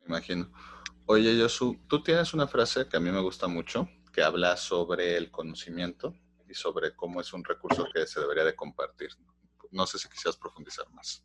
Me 0.00 0.06
imagino. 0.06 0.50
Oye, 1.04 1.38
Josu, 1.38 1.78
tú 1.86 2.02
tienes 2.02 2.32
una 2.32 2.48
frase 2.48 2.88
que 2.88 2.96
a 2.96 3.00
mí 3.00 3.10
me 3.10 3.20
gusta 3.20 3.48
mucho, 3.48 3.86
que 4.14 4.22
habla 4.22 4.56
sobre 4.56 5.18
el 5.18 5.30
conocimiento 5.30 6.16
y 6.48 6.54
sobre 6.54 6.96
cómo 6.96 7.20
es 7.20 7.30
un 7.34 7.44
recurso 7.44 7.86
que 7.92 8.06
se 8.06 8.18
debería 8.18 8.44
de 8.44 8.56
compartir. 8.56 9.10
No 9.70 9.86
sé 9.86 9.98
si 9.98 10.08
quisieras 10.08 10.38
profundizar 10.38 10.88
más. 10.90 11.22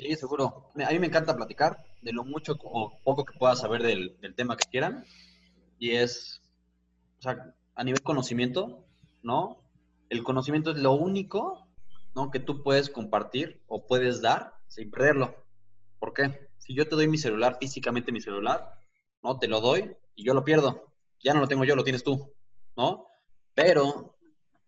Sí, 0.00 0.16
seguro. 0.16 0.72
A 0.82 0.92
mí 0.92 0.98
me 0.98 1.08
encanta 1.08 1.36
platicar 1.36 1.76
de 2.00 2.14
lo 2.14 2.24
mucho 2.24 2.56
o 2.62 2.98
poco 3.04 3.26
que 3.26 3.38
pueda 3.38 3.54
saber 3.54 3.82
del, 3.82 4.16
tema 4.34 4.56
que 4.56 4.64
quieran. 4.70 5.04
Y 5.78 5.90
es, 5.90 6.40
o 7.18 7.22
sea, 7.22 7.54
a 7.74 7.84
nivel 7.84 8.00
conocimiento, 8.00 8.86
¿no? 9.22 9.62
El 10.08 10.22
conocimiento 10.22 10.70
es 10.70 10.78
lo 10.78 10.92
único, 10.92 11.68
¿no? 12.14 12.30
Que 12.30 12.40
tú 12.40 12.62
puedes 12.62 12.88
compartir 12.88 13.62
o 13.66 13.86
puedes 13.86 14.22
dar 14.22 14.54
sin 14.68 14.90
perderlo. 14.90 15.34
¿Por 15.98 16.14
qué? 16.14 16.48
Si 16.56 16.74
yo 16.74 16.88
te 16.88 16.96
doy 16.96 17.06
mi 17.06 17.18
celular, 17.18 17.58
físicamente 17.60 18.10
mi 18.10 18.22
celular, 18.22 18.72
¿no? 19.22 19.38
Te 19.38 19.48
lo 19.48 19.60
doy 19.60 19.94
y 20.14 20.24
yo 20.24 20.32
lo 20.32 20.44
pierdo. 20.44 20.94
Ya 21.22 21.34
no 21.34 21.40
lo 21.40 21.48
tengo 21.48 21.64
yo, 21.64 21.76
lo 21.76 21.84
tienes 21.84 22.04
tú, 22.04 22.32
¿no? 22.74 23.06
Pero 23.52 24.16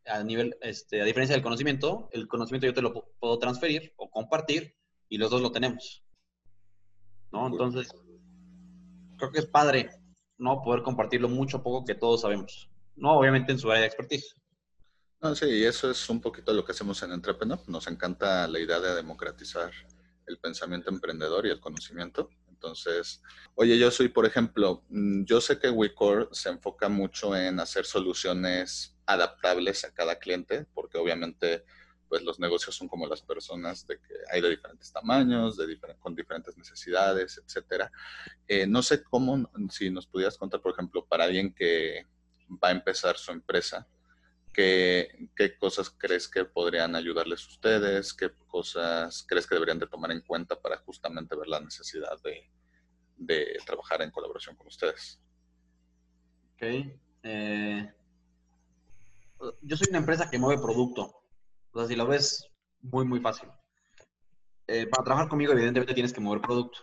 a 0.05 0.23
nivel, 0.23 0.59
este, 0.61 1.01
a 1.01 1.07
diferencia 1.07 1.35
del 1.35 1.43
conocimiento, 1.43 2.11
el 2.13 2.29
conocimiento 2.29 2.67
yo 2.67 2.75
te 2.75 2.83
lo 2.83 3.07
puedo 3.19 3.39
transferir 3.39 3.95
o 3.97 4.11
compartir 4.11 4.75
y 5.13 5.19
los 5.19 5.31
dos 5.31 5.43
lo 5.43 5.53
tenemos. 5.53 6.03
¿No? 7.33 7.47
Entonces, 7.47 7.95
creo 9.19 9.31
que 9.31 9.41
es 9.41 9.47
padre, 9.47 9.91
¿no? 10.39 10.63
Poder 10.63 10.83
compartirlo 10.83 11.29
mucho 11.29 11.59
o 11.59 11.63
poco 11.63 11.85
que 11.85 11.95
todos 11.95 12.23
sabemos. 12.23 12.71
No, 12.97 13.19
obviamente 13.19 13.53
en 13.53 13.59
su 13.59 13.71
área 13.71 13.83
de 13.83 13.89
expertise. 13.89 14.35
No, 15.21 15.35
sí, 15.35 15.45
y 15.51 15.65
eso 15.65 15.91
es 15.91 16.09
un 16.09 16.19
poquito 16.19 16.55
lo 16.55 16.65
que 16.65 16.73
hacemos 16.73 17.03
en 17.03 17.13
Entrepreneur. 17.13 17.61
Nos 17.67 17.89
encanta 17.89 18.49
la 18.49 18.59
idea 18.59 18.81
de 18.81 18.95
democratizar 18.95 19.71
el 20.27 20.39
pensamiento 20.39 20.89
emprendedor 20.89 21.45
y 21.45 21.51
el 21.51 21.61
conocimiento. 21.61 22.31
Entonces, 22.49 23.23
oye, 23.55 23.77
yo 23.79 23.91
soy, 23.91 24.09
por 24.09 24.25
ejemplo, 24.25 24.83
mm, 24.89 25.25
yo 25.25 25.43
sé 25.43 25.59
que 25.59 25.69
WeCore 25.69 26.29
se 26.33 26.49
enfoca 26.49 26.89
mucho 26.89 27.37
en 27.37 27.61
hacer 27.61 27.85
soluciones 27.85 28.97
adaptables 29.05 29.85
a 29.85 29.93
cada 29.93 30.19
cliente, 30.19 30.65
porque 30.73 30.97
obviamente 30.97 31.67
pues 32.13 32.25
los 32.25 32.39
negocios 32.39 32.77
son 32.77 32.89
como 32.89 33.07
las 33.07 33.23
personas, 33.23 33.87
de 33.87 33.99
que 33.99 34.15
hay 34.31 34.43
de 34.43 34.51
diferentes 34.51 34.93
tamaños, 34.93 35.57
de 35.57 35.79
con 35.99 36.15
diferentes 36.15 36.55
necesidades, 36.59 37.41
etcétera. 37.43 37.91
Eh, 38.47 38.67
no 38.67 38.83
sé 38.83 39.03
cómo, 39.03 39.51
si 39.71 39.89
nos 39.89 40.07
pudieras 40.07 40.37
contar, 40.37 40.61
por 40.61 40.73
ejemplo, 40.73 41.07
para 41.07 41.25
alguien 41.25 41.55
que 41.55 42.07
va 42.63 42.69
a 42.69 42.73
empezar 42.73 43.17
su 43.17 43.33
empresa, 43.33 43.89
¿qué, 44.53 45.31
cosas 45.59 45.89
crees 45.89 46.29
que 46.29 46.45
podrían 46.45 46.95
ayudarles 46.97 47.49
ustedes? 47.49 48.13
¿Qué 48.13 48.31
cosas 48.47 49.25
crees 49.27 49.47
que 49.47 49.55
deberían 49.55 49.79
de 49.79 49.87
tomar 49.87 50.11
en 50.11 50.21
cuenta 50.21 50.61
para 50.61 50.77
justamente 50.77 51.35
ver 51.35 51.49
la 51.49 51.61
necesidad 51.61 52.21
de, 52.23 52.47
de 53.17 53.57
trabajar 53.65 54.03
en 54.03 54.11
colaboración 54.11 54.55
con 54.55 54.67
ustedes? 54.67 55.19
Ok. 56.57 56.63
Eh, 57.23 57.91
yo 59.63 59.77
soy 59.79 59.87
una 59.89 60.01
empresa 60.01 60.29
que 60.29 60.39
mueve 60.39 60.61
producto. 60.61 61.22
O 61.73 61.79
sea, 61.79 61.89
si 61.89 61.97
lo 61.97 62.07
ves, 62.07 62.51
muy, 62.81 63.05
muy 63.05 63.21
fácil. 63.21 63.49
Eh, 64.67 64.87
para 64.87 65.05
trabajar 65.05 65.29
conmigo, 65.29 65.53
evidentemente 65.53 65.95
tienes 65.95 66.13
que 66.13 66.21
mover 66.21 66.41
producto. 66.41 66.81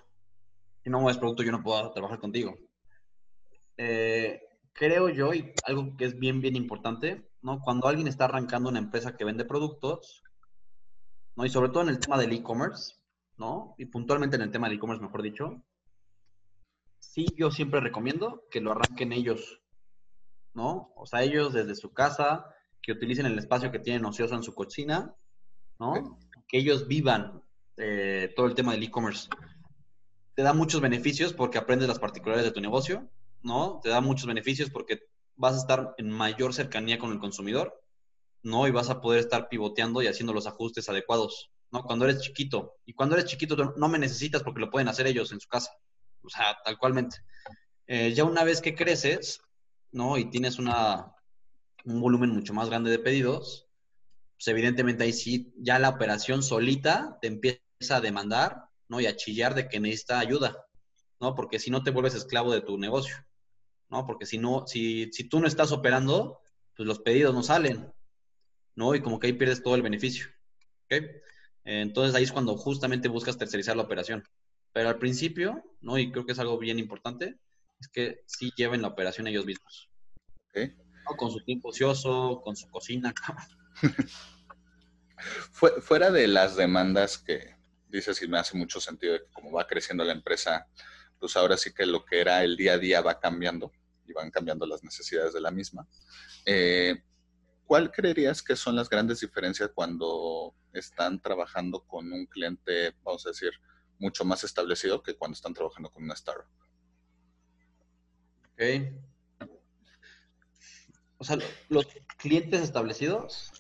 Si 0.84 0.90
no 0.90 1.00
mueves 1.00 1.18
producto, 1.18 1.44
yo 1.44 1.52
no 1.52 1.64
puedo 1.64 1.92
trabajar 1.92 2.20
contigo. 2.20 2.58
Eh, 3.78 4.42
creo 4.74 5.10
yo, 5.10 5.34
y 5.34 5.54
algo 5.64 5.96
que 5.96 6.06
es 6.06 6.18
bien, 6.18 6.42
bien 6.42 6.56
importante, 6.56 7.30
¿no? 7.42 7.60
Cuando 7.62 7.88
alguien 7.88 8.08
está 8.08 8.26
arrancando 8.26 8.70
una 8.70 8.80
empresa 8.80 9.16
que 9.16 9.26
vende 9.26 9.46
productos, 9.46 10.24
¿no? 11.36 11.46
Y 11.46 11.50
sobre 11.50 11.70
todo 11.70 11.84
en 11.84 11.90
el 11.90 12.00
tema 12.00 12.18
del 12.18 12.34
e-commerce, 12.34 12.96
¿no? 13.38 13.76
Y 13.78 13.86
puntualmente 13.86 14.36
en 14.36 14.42
el 14.42 14.52
tema 14.52 14.68
del 14.68 14.78
e-commerce, 14.78 15.04
mejor 15.04 15.22
dicho, 15.22 15.64
sí 17.00 17.26
yo 17.38 17.52
siempre 17.52 17.80
recomiendo 17.80 18.44
que 18.52 18.62
lo 18.62 18.72
arranquen 18.72 19.14
ellos, 19.14 19.62
¿no? 20.54 20.92
O 20.96 21.06
sea, 21.06 21.24
ellos 21.24 21.54
desde 21.54 21.76
su 21.76 21.94
casa, 21.94 22.46
que 22.82 22.92
utilicen 22.92 23.26
el 23.26 23.38
espacio 23.38 23.72
que 23.72 23.80
tienen 23.80 24.06
ocioso 24.06 24.36
en 24.36 24.44
su 24.44 24.54
cocina, 24.54 25.14
¿no? 25.80 26.20
Que 26.48 26.60
ellos 26.60 26.88
vivan 26.88 27.42
eh, 27.78 28.34
todo 28.36 28.46
el 28.48 28.56
tema 28.56 28.74
del 28.74 28.84
e-commerce. 28.84 29.30
Te 30.36 30.44
da 30.44 30.54
muchos 30.54 30.82
beneficios 30.82 31.34
porque 31.34 31.58
aprendes 31.58 31.88
las 31.88 32.00
particularidades 32.00 32.52
de 32.52 32.54
tu 32.54 32.62
negocio, 32.62 33.10
¿no? 33.42 33.80
Te 33.84 33.90
da 33.90 34.02
muchos 34.02 34.26
beneficios 34.26 34.70
porque 34.70 35.02
vas 35.36 35.56
a 35.56 35.60
estar 35.60 35.96
en 35.98 36.12
mayor 36.12 36.54
cercanía 36.54 37.00
con 37.00 37.12
el 37.12 37.20
consumidor, 37.20 37.82
¿no? 38.44 38.68
Y 38.68 38.72
vas 38.72 38.90
a 38.90 39.02
poder 39.02 39.20
estar 39.20 39.50
pivoteando 39.50 40.02
y 40.02 40.08
haciendo 40.08 40.34
los 40.34 40.48
ajustes 40.48 40.90
adecuados, 40.90 41.52
¿no? 41.72 41.84
Cuando 41.84 42.06
eres 42.06 42.22
chiquito. 42.22 42.76
Y 42.86 42.94
cuando 42.94 43.16
eres 43.16 43.30
chiquito 43.30 43.56
no 43.76 43.88
me 43.88 44.00
necesitas 44.00 44.44
porque 44.44 44.62
lo 44.62 44.70
pueden 44.70 44.88
hacer 44.88 45.08
ellos 45.08 45.32
en 45.32 45.40
su 45.40 45.48
casa. 45.48 45.72
O 46.22 46.30
sea, 46.30 46.58
tal 46.64 46.78
cualmente. 46.78 47.18
Eh, 47.88 48.14
ya 48.14 48.24
una 48.24 48.44
vez 48.44 48.62
que 48.62 48.76
creces, 48.76 49.42
¿no? 49.92 50.18
Y 50.18 50.30
tienes 50.30 50.60
una, 50.60 51.14
un 51.86 52.02
volumen 52.02 52.32
mucho 52.32 52.54
más 52.54 52.70
grande 52.70 52.92
de 52.92 53.00
pedidos, 53.00 53.68
pues 54.36 54.48
evidentemente 54.48 55.04
ahí 55.04 55.14
sí, 55.14 55.54
ya 55.58 55.80
la 55.80 55.90
operación 55.90 56.44
solita 56.44 57.18
te 57.22 57.28
empieza 57.28 57.98
a 57.98 58.02
demandar, 58.02 58.66
¿no? 58.88 59.02
Y 59.02 59.06
a 59.06 59.16
chillar 59.16 59.54
de 59.56 59.68
que 59.68 59.80
necesita 59.80 60.20
ayuda, 60.20 60.66
¿no? 61.20 61.36
Porque 61.36 61.60
si 61.60 61.70
no 61.72 61.84
te 61.84 61.92
vuelves 61.92 62.16
esclavo 62.16 62.54
de 62.54 62.62
tu 62.62 62.78
negocio, 62.78 63.16
¿no? 63.90 64.06
Porque 64.06 64.26
si 64.26 64.38
no, 64.38 64.66
si, 64.68 65.12
si 65.12 65.26
tú 65.26 65.40
no 65.40 65.48
estás 65.48 65.72
operando, 65.72 66.40
pues 66.76 66.88
los 66.88 67.00
pedidos 67.00 67.34
no 67.34 67.44
salen, 67.44 67.92
¿no? 68.76 68.96
Y 68.96 69.02
como 69.02 69.20
que 69.20 69.28
ahí 69.28 69.34
pierdes 69.34 69.62
todo 69.62 69.76
el 69.76 69.82
beneficio, 69.82 70.28
¿ok? 70.86 71.04
Entonces 71.66 72.16
ahí 72.16 72.24
es 72.24 72.32
cuando 72.32 72.56
justamente 72.56 73.10
buscas 73.10 73.38
tercerizar 73.38 73.76
la 73.76 73.84
operación. 73.84 74.24
Pero 74.72 74.90
al 74.90 75.00
principio, 75.00 75.64
¿no? 75.82 75.98
Y 75.98 76.12
creo 76.12 76.26
que 76.26 76.32
es 76.32 76.40
algo 76.40 76.58
bien 76.58 76.80
importante, 76.80 77.38
es 77.80 77.88
que 77.90 78.24
sí 78.26 78.52
lleven 78.56 78.82
la 78.82 78.88
operación 78.88 79.28
ellos 79.28 79.46
mismos. 79.46 79.90
Con 81.18 81.32
su 81.32 81.44
tiempo 81.44 81.70
ocioso, 81.70 82.42
con 82.44 82.56
su 82.56 82.70
cocina. 82.70 83.14
Fuera 85.52 86.12
de 86.12 86.28
las 86.28 86.56
demandas 86.56 87.18
que 87.18 87.56
dices 87.88 88.22
y 88.22 88.28
me 88.28 88.40
hace 88.40 88.58
mucho 88.58 88.80
sentido 88.80 89.14
de 89.14 89.20
que 89.20 89.32
como 89.34 89.52
va 89.52 89.68
creciendo 89.68 90.04
la 90.04 90.14
empresa, 90.14 90.68
pues 91.20 91.36
ahora 91.36 91.58
sí 91.58 91.74
que 91.74 91.86
lo 91.86 92.06
que 92.06 92.22
era 92.22 92.44
el 92.44 92.56
día 92.56 92.74
a 92.74 92.78
día 92.78 93.02
va 93.02 93.20
cambiando 93.20 93.72
y 94.08 94.14
van 94.14 94.32
cambiando 94.32 94.66
las 94.66 94.84
necesidades 94.84 95.34
de 95.34 95.42
la 95.42 95.52
misma. 95.52 95.88
Eh, 96.46 97.04
¿Cuál 97.66 97.92
creerías 97.92 98.42
que 98.42 98.56
son 98.56 98.76
las 98.76 98.90
grandes 98.90 99.20
diferencias 99.20 99.72
cuando 99.76 100.56
están 100.74 101.20
trabajando 101.20 101.82
con 101.82 102.12
un 102.12 102.26
cliente, 102.26 102.96
vamos 103.04 103.26
a 103.26 103.30
decir, 103.30 103.52
mucho 104.00 104.24
más 104.24 104.44
establecido 104.44 105.04
que 105.04 105.16
cuando 105.16 105.36
están 105.36 105.54
trabajando 105.54 105.92
con 105.92 106.04
una 106.04 106.14
startup. 106.14 106.48
Ok. 108.54 109.09
O 111.20 111.24
sea, 111.26 111.38
los 111.68 111.86
clientes 112.18 112.62
establecidos, 112.62 113.52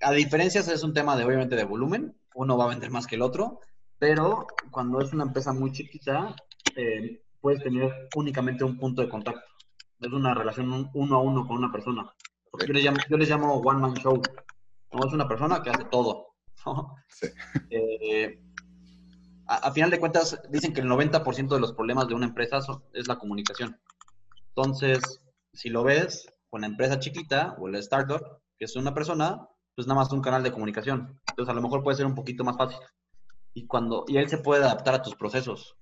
a 0.00 0.12
diferencias 0.12 0.68
es 0.68 0.82
un 0.82 0.92
tema 0.92 1.16
de 1.16 1.24
obviamente 1.24 1.56
de 1.56 1.64
volumen, 1.64 2.14
uno 2.34 2.56
va 2.56 2.66
a 2.66 2.68
vender 2.68 2.90
más 2.90 3.06
que 3.06 3.16
el 3.16 3.22
otro, 3.22 3.60
pero 3.98 4.46
cuando 4.70 5.00
es 5.00 5.12
una 5.12 5.24
empresa 5.24 5.52
muy 5.52 5.72
chiquita, 5.72 6.36
eh, 6.76 7.22
puedes 7.40 7.62
tener 7.62 8.08
únicamente 8.14 8.62
un 8.62 8.78
punto 8.78 9.02
de 9.02 9.08
contacto. 9.08 9.40
Es 10.00 10.12
una 10.12 10.34
relación 10.34 10.90
uno 10.92 11.16
a 11.16 11.22
uno 11.22 11.46
con 11.46 11.56
una 11.56 11.72
persona. 11.72 12.12
yo, 12.66 12.72
les 12.72 12.84
llamo, 12.84 12.98
yo 13.08 13.16
les 13.16 13.28
llamo 13.28 13.54
one 13.54 13.80
man 13.80 13.94
show. 13.94 14.20
No 14.92 15.06
es 15.06 15.12
una 15.12 15.26
persona 15.26 15.62
que 15.62 15.70
hace 15.70 15.84
todo. 15.84 16.34
Sí. 17.08 17.26
Eh, 17.70 18.38
a, 19.46 19.72
final 19.72 19.90
de 19.90 19.98
cuentas, 19.98 20.40
dicen 20.50 20.74
que 20.74 20.82
el 20.82 20.88
90% 20.88 21.48
de 21.48 21.60
los 21.60 21.72
problemas 21.72 22.06
de 22.06 22.14
una 22.14 22.26
empresa 22.26 22.60
es 22.92 23.08
la 23.08 23.18
comunicación. 23.18 23.80
Entonces, 24.50 25.00
si 25.54 25.70
lo 25.70 25.82
ves 25.82 26.26
con 26.50 26.62
la 26.62 26.66
empresa 26.66 26.98
chiquita 26.98 27.56
o 27.58 27.68
la 27.68 27.78
startup, 27.78 28.22
que 28.58 28.64
es 28.64 28.76
una 28.76 28.94
persona, 28.94 29.48
pues 29.74 29.86
nada 29.86 30.00
más 30.00 30.12
un 30.12 30.22
canal 30.22 30.42
de 30.42 30.52
comunicación. 30.52 31.20
Entonces, 31.28 31.50
a 31.50 31.54
lo 31.54 31.62
mejor 31.62 31.82
puede 31.82 31.96
ser 31.96 32.06
un 32.06 32.14
poquito 32.14 32.44
más 32.44 32.56
fácil. 32.56 32.78
Y, 33.54 33.66
cuando, 33.66 34.04
y 34.08 34.16
él 34.16 34.28
se 34.28 34.38
puede 34.38 34.64
adaptar 34.64 34.94
a 34.94 35.02
tus 35.02 35.14
procesos, 35.14 35.76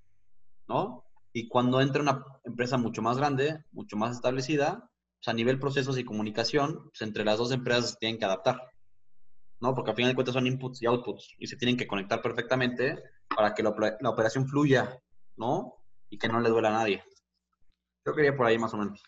¿no? 0.68 1.04
Y 1.32 1.48
cuando 1.48 1.80
entra 1.80 2.02
una 2.02 2.24
empresa 2.44 2.78
mucho 2.78 3.02
más 3.02 3.18
grande, 3.18 3.64
mucho 3.72 3.96
más 3.96 4.16
establecida, 4.16 4.90
pues 5.18 5.28
a 5.28 5.32
nivel 5.34 5.58
procesos 5.58 5.98
y 5.98 6.04
comunicación, 6.04 6.84
pues 6.84 7.02
entre 7.02 7.24
las 7.24 7.38
dos 7.38 7.52
empresas 7.52 7.98
tienen 7.98 8.18
que 8.18 8.24
adaptar, 8.24 8.60
¿no? 9.60 9.74
Porque 9.74 9.90
al 9.90 9.96
final 9.96 10.12
de 10.12 10.14
cuentas 10.14 10.34
son 10.34 10.46
inputs 10.46 10.82
y 10.82 10.86
outputs 10.86 11.34
y 11.38 11.46
se 11.46 11.56
tienen 11.56 11.76
que 11.76 11.86
conectar 11.86 12.22
perfectamente 12.22 13.02
para 13.34 13.54
que 13.54 13.62
la, 13.62 13.70
operación 14.10 14.46
fluya, 14.46 14.98
¿no? 15.36 15.74
Y 16.08 16.18
que 16.18 16.28
no 16.28 16.40
le 16.40 16.48
duela 16.48 16.68
a 16.68 16.78
nadie. 16.78 17.04
Creo 18.02 18.14
que 18.14 18.22
iría 18.22 18.36
por 18.36 18.46
ahí 18.46 18.58
más 18.58 18.72
o 18.72 18.78
menos. 18.78 19.02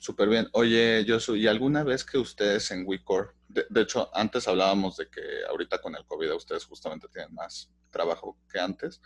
Súper 0.00 0.28
bien. 0.28 0.48
Oye, 0.52 1.04
yo 1.04 1.18
¿y 1.34 1.46
alguna 1.46 1.82
vez 1.84 2.04
que 2.04 2.18
ustedes 2.18 2.70
en 2.70 2.84
WeCore, 2.86 3.30
de, 3.48 3.66
de, 3.68 3.82
hecho, 3.82 4.10
antes 4.14 4.46
hablábamos 4.48 4.96
de 4.96 5.08
que 5.08 5.22
ahorita 5.48 5.80
con 5.80 5.94
el 5.96 6.04
COVID 6.04 6.34
ustedes 6.34 6.64
justamente 6.64 7.08
tienen 7.08 7.34
más 7.34 7.70
trabajo 7.90 8.38
que 8.50 8.60
antes, 8.60 9.00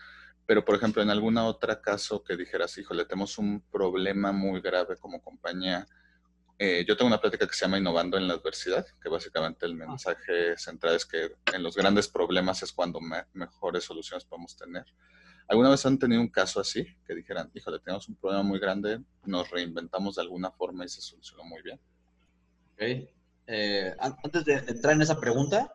pero 0.47 0.65
por 0.65 0.75
ejemplo, 0.75 1.01
en 1.01 1.11
alguna 1.11 1.47
otra 1.47 1.81
caso 1.81 2.25
que 2.25 2.37
dijeras, 2.37 2.77
híjole, 2.77 3.05
tenemos 3.05 3.39
un 3.39 3.63
problema 3.71 4.33
muy 4.33 4.61
grave 4.61 4.97
como 4.97 5.23
compañía, 5.23 5.87
eh, 6.63 6.85
yo 6.87 6.95
tengo 6.95 7.07
una 7.07 7.21
plática 7.21 7.47
que 7.47 7.55
se 7.55 7.65
llama 7.65 7.79
Innovando 7.79 8.19
en 8.19 8.29
la 8.29 8.35
Adversidad, 8.35 8.85
que 9.03 9.09
básicamente 9.09 9.65
el 9.65 9.81
ah. 9.81 9.87
mensaje 9.87 10.59
central 10.59 10.97
es 10.97 11.07
que 11.07 11.31
en 11.55 11.63
los 11.63 11.75
grandes 11.75 12.07
problemas 12.07 12.63
es 12.63 12.71
cuando 12.71 13.01
mejores 13.33 13.85
soluciones 13.85 14.27
podemos 14.27 14.55
tener. 14.57 14.85
¿Alguna 15.51 15.71
vez 15.71 15.85
han 15.85 15.99
tenido 15.99 16.21
un 16.21 16.29
caso 16.29 16.61
así? 16.61 16.87
Que 17.07 17.15
dijeran, 17.15 17.51
híjole, 17.53 17.81
tenemos 17.81 18.09
un 18.09 18.15
problema 18.15 18.43
muy 18.43 18.59
grande, 18.59 19.03
nos 19.25 19.51
reinventamos 19.51 20.15
de 20.15 20.23
alguna 20.23 20.51
forma 20.51 20.85
y 20.85 20.89
se 20.89 21.01
solucionó 21.01 21.45
muy 21.45 21.61
bien. 21.63 21.81
Ok. 22.75 23.11
Eh, 23.47 23.95
antes 23.99 24.45
de 24.45 24.55
entrar 24.55 24.95
en 24.95 25.03
esa 25.03 25.19
pregunta, 25.19 25.75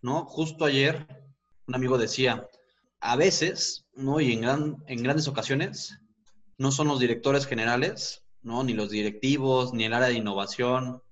¿no? 0.00 0.24
Justo 0.26 0.64
ayer 0.64 1.06
un 1.66 1.74
amigo 1.74 1.98
decía, 1.98 2.48
a 3.00 3.16
veces, 3.16 3.84
¿no? 3.94 4.20
Y 4.20 4.32
en, 4.32 4.42
gran, 4.42 4.76
en 4.86 5.02
grandes 5.02 5.26
ocasiones, 5.28 5.98
no 6.56 6.70
son 6.70 6.88
los 6.88 7.00
directores 7.00 7.46
generales 7.46 8.22
¿no? 8.46 8.62
Ni 8.62 8.74
los 8.74 8.90
directivos, 8.90 9.74
ni 9.74 9.84
el 9.84 9.92
área 9.92 10.06
de 10.06 10.14
innovación, 10.14 11.02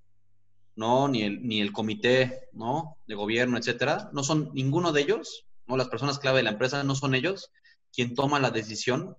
¿no? 0.77 1.09
Ni 1.09 1.25
el, 1.25 1.47
ni 1.47 1.61
el 1.61 1.73
comité, 1.73 2.49
¿no? 2.53 2.97
De 3.09 3.17
gobierno, 3.17 3.59
etcétera. 3.59 4.09
No 4.13 4.23
son 4.23 4.51
ninguno 4.55 4.93
de 4.93 5.01
ellos, 5.01 5.45
¿no? 5.67 5.77
Las 5.77 5.89
personas 5.89 6.21
clave 6.21 6.39
de 6.39 6.45
la 6.45 6.51
empresa 6.51 6.85
no 6.85 6.95
son 6.95 7.13
ellos 7.17 7.51
quien 7.95 8.15
toma 8.15 8.41
la 8.41 8.51
decisión 8.51 9.17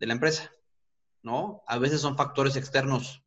de 0.00 0.06
la 0.06 0.14
empresa, 0.14 0.52
¿no? 1.22 1.62
A 1.66 1.78
veces 1.78 2.00
son 2.00 2.16
factores 2.16 2.56
externos. 2.56 3.22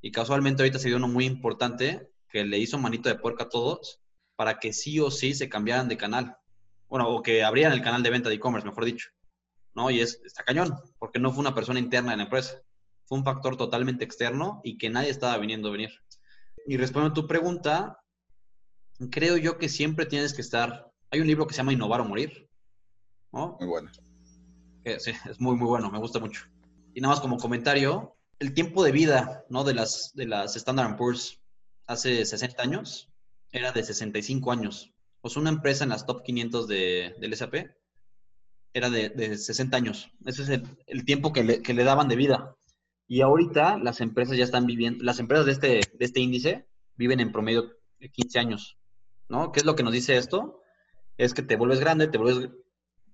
Y 0.00 0.12
casualmente 0.12 0.62
ahorita 0.62 0.78
se 0.78 0.88
dio 0.88 0.96
uno 0.96 1.08
muy 1.08 1.24
importante 1.24 2.10
que 2.28 2.44
le 2.44 2.58
hizo 2.58 2.78
manito 2.78 3.08
de 3.08 3.16
puerca 3.16 3.44
a 3.44 3.48
todos 3.48 4.00
para 4.36 4.58
que 4.58 4.72
sí 4.72 5.00
o 5.00 5.10
sí 5.10 5.34
se 5.34 5.48
cambiaran 5.48 5.88
de 5.88 5.96
canal. 5.96 6.36
Bueno, 6.88 7.08
o 7.08 7.22
que 7.22 7.42
abrieran 7.42 7.72
el 7.72 7.82
canal 7.82 8.02
de 8.02 8.10
venta 8.10 8.28
de 8.28 8.36
e-commerce, 8.36 8.68
mejor 8.68 8.84
dicho. 8.84 9.08
¿No? 9.74 9.90
Y 9.90 10.00
es, 10.00 10.20
está 10.24 10.44
cañón, 10.44 10.74
porque 10.98 11.18
no 11.18 11.32
fue 11.32 11.40
una 11.40 11.54
persona 11.54 11.78
interna 11.78 12.12
de 12.12 12.18
la 12.18 12.22
empresa 12.24 12.62
fue 13.06 13.18
un 13.18 13.24
factor 13.24 13.56
totalmente 13.56 14.04
externo 14.04 14.60
y 14.64 14.78
que 14.78 14.90
nadie 14.90 15.10
estaba 15.10 15.38
viniendo 15.38 15.68
a 15.68 15.72
venir. 15.72 15.90
Y 16.66 16.76
respondiendo 16.76 17.12
a 17.12 17.22
tu 17.22 17.28
pregunta, 17.28 18.00
creo 19.10 19.36
yo 19.36 19.58
que 19.58 19.68
siempre 19.68 20.06
tienes 20.06 20.34
que 20.34 20.42
estar. 20.42 20.92
Hay 21.10 21.20
un 21.20 21.28
libro 21.28 21.46
que 21.46 21.54
se 21.54 21.58
llama 21.58 21.72
Innovar 21.72 22.00
o 22.00 22.04
Morir. 22.04 22.48
¿No? 23.36 23.56
Muy 23.60 23.68
bueno. 23.68 23.90
sí, 24.98 25.12
es 25.30 25.40
muy, 25.40 25.56
muy 25.56 25.68
bueno, 25.68 25.90
me 25.90 25.98
gusta 25.98 26.18
mucho. 26.18 26.46
Y 26.94 27.00
nada 27.00 27.14
más 27.14 27.20
como 27.20 27.36
comentario, 27.36 28.16
el 28.38 28.54
tiempo 28.54 28.82
de 28.82 28.92
vida 28.92 29.44
¿no? 29.50 29.62
de, 29.62 29.74
las, 29.74 30.12
de 30.14 30.26
las 30.26 30.56
Standard 30.56 30.96
Poor's 30.96 31.40
hace 31.86 32.24
60 32.24 32.62
años 32.62 33.10
era 33.52 33.72
de 33.72 33.82
65 33.82 34.50
años. 34.50 34.92
O 35.20 35.28
sea, 35.28 35.40
una 35.40 35.50
empresa 35.50 35.84
en 35.84 35.90
las 35.90 36.06
top 36.06 36.22
500 36.22 36.66
de, 36.66 37.14
del 37.20 37.36
SAP 37.36 37.54
era 38.72 38.90
de, 38.90 39.10
de 39.10 39.36
60 39.36 39.76
años. 39.76 40.10
Ese 40.24 40.42
es 40.42 40.48
el, 40.48 40.62
el 40.86 41.04
tiempo 41.04 41.32
que 41.32 41.44
le, 41.44 41.62
que 41.62 41.74
le 41.74 41.84
daban 41.84 42.08
de 42.08 42.16
vida. 42.16 42.56
Y 43.08 43.20
ahorita 43.20 43.78
las 43.78 44.00
empresas 44.00 44.36
ya 44.36 44.44
están 44.44 44.66
viviendo, 44.66 45.04
las 45.04 45.18
empresas 45.20 45.46
de 45.46 45.52
este, 45.52 45.68
de 45.68 46.04
este 46.04 46.20
índice 46.20 46.66
viven 46.96 47.20
en 47.20 47.32
promedio 47.32 47.72
de 48.00 48.10
15 48.10 48.38
años, 48.38 48.78
¿no? 49.28 49.52
¿Qué 49.52 49.60
es 49.60 49.66
lo 49.66 49.76
que 49.76 49.82
nos 49.82 49.92
dice 49.92 50.16
esto? 50.16 50.60
Es 51.16 51.32
que 51.32 51.42
te 51.42 51.56
vuelves 51.56 51.80
grande, 51.80 52.08
te 52.08 52.18
vuelves 52.18 52.50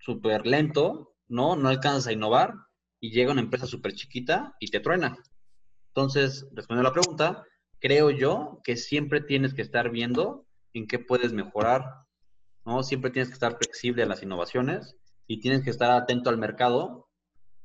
súper 0.05 0.47
lento, 0.47 1.15
¿no? 1.29 1.57
No 1.57 1.69
alcanzas 1.69 2.09
a 2.09 2.13
innovar 2.13 2.55
y 3.01 3.11
llega 3.11 3.33
una 3.33 3.41
empresa 3.41 3.67
súper 3.67 3.95
chiquita 3.95 4.55
y 4.61 4.69
te 4.69 4.81
truena. 4.81 5.17
Entonces, 5.89 6.47
respondiendo 6.53 6.89
a 6.89 6.91
la 6.91 6.95
pregunta, 6.95 7.45
creo 7.79 8.11
yo 8.11 8.61
que 8.65 8.77
siempre 8.77 9.21
tienes 9.21 9.55
que 9.55 9.63
estar 9.63 9.91
viendo 9.91 10.47
en 10.73 10.87
qué 10.87 10.99
puedes 10.99 11.33
mejorar, 11.33 11.85
¿no? 12.65 12.83
Siempre 12.83 13.11
tienes 13.11 13.29
que 13.29 13.35
estar 13.35 13.57
flexible 13.59 14.03
a 14.03 14.07
las 14.07 14.23
innovaciones 14.23 14.97
y 15.27 15.41
tienes 15.41 15.63
que 15.63 15.71
estar 15.71 15.91
atento 15.91 16.31
al 16.31 16.39
mercado, 16.39 17.09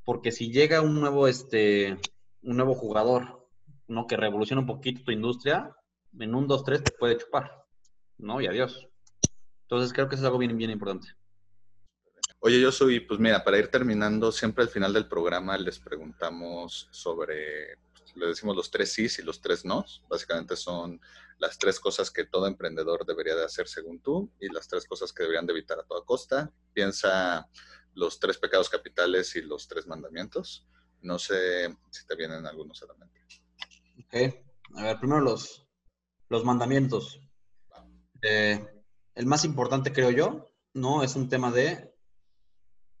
porque 0.04 0.32
si 0.32 0.52
llega 0.52 0.80
un 0.80 1.00
nuevo, 1.00 1.28
este, 1.28 1.98
un 2.42 2.56
nuevo 2.56 2.74
jugador, 2.74 3.48
¿no? 3.86 4.06
Que 4.06 4.16
revoluciona 4.16 4.60
un 4.60 4.66
poquito 4.66 5.02
tu 5.04 5.12
industria, 5.12 5.74
en 6.18 6.34
un 6.34 6.46
2-3 6.46 6.82
te 6.82 6.92
puede 6.92 7.16
chupar, 7.16 7.64
¿no? 8.18 8.40
Y 8.40 8.46
adiós. 8.46 8.88
Entonces 9.62 9.92
creo 9.92 10.08
que 10.08 10.14
eso 10.14 10.22
es 10.22 10.26
algo 10.26 10.38
bien, 10.38 10.56
bien 10.56 10.70
importante. 10.70 11.17
Oye, 12.40 12.60
yo 12.60 12.70
soy, 12.70 13.00
pues 13.00 13.18
mira, 13.18 13.42
para 13.42 13.58
ir 13.58 13.68
terminando, 13.68 14.30
siempre 14.30 14.62
al 14.62 14.70
final 14.70 14.92
del 14.92 15.08
programa 15.08 15.58
les 15.58 15.80
preguntamos 15.80 16.88
sobre, 16.92 17.76
le 18.14 18.26
decimos 18.26 18.54
los 18.54 18.70
tres 18.70 18.92
sís 18.92 19.18
y 19.18 19.22
los 19.22 19.40
tres 19.40 19.64
nos. 19.64 20.04
Básicamente 20.08 20.54
son 20.54 21.00
las 21.38 21.58
tres 21.58 21.80
cosas 21.80 22.12
que 22.12 22.26
todo 22.26 22.46
emprendedor 22.46 23.04
debería 23.04 23.34
de 23.34 23.44
hacer 23.44 23.66
según 23.66 24.00
tú 24.00 24.30
y 24.38 24.52
las 24.52 24.68
tres 24.68 24.86
cosas 24.86 25.12
que 25.12 25.24
deberían 25.24 25.46
de 25.46 25.52
evitar 25.52 25.80
a 25.80 25.82
toda 25.82 26.04
costa. 26.04 26.52
Piensa 26.72 27.48
los 27.94 28.20
tres 28.20 28.38
pecados 28.38 28.68
capitales 28.68 29.34
y 29.34 29.42
los 29.42 29.66
tres 29.66 29.88
mandamientos. 29.88 30.64
No 31.00 31.18
sé 31.18 31.76
si 31.90 32.06
te 32.06 32.14
vienen 32.14 32.46
algunos 32.46 32.80
a 32.84 32.86
la 32.86 32.94
mente. 32.94 33.20
Ok, 34.04 34.76
a 34.76 34.82
ver, 34.84 34.98
primero 35.00 35.20
los, 35.20 35.66
los 36.28 36.44
mandamientos. 36.44 37.20
Eh, 38.22 38.64
el 39.16 39.26
más 39.26 39.44
importante, 39.44 39.92
creo 39.92 40.12
yo, 40.12 40.46
¿no? 40.72 41.02
Es 41.02 41.16
un 41.16 41.28
tema 41.28 41.50
de 41.50 41.97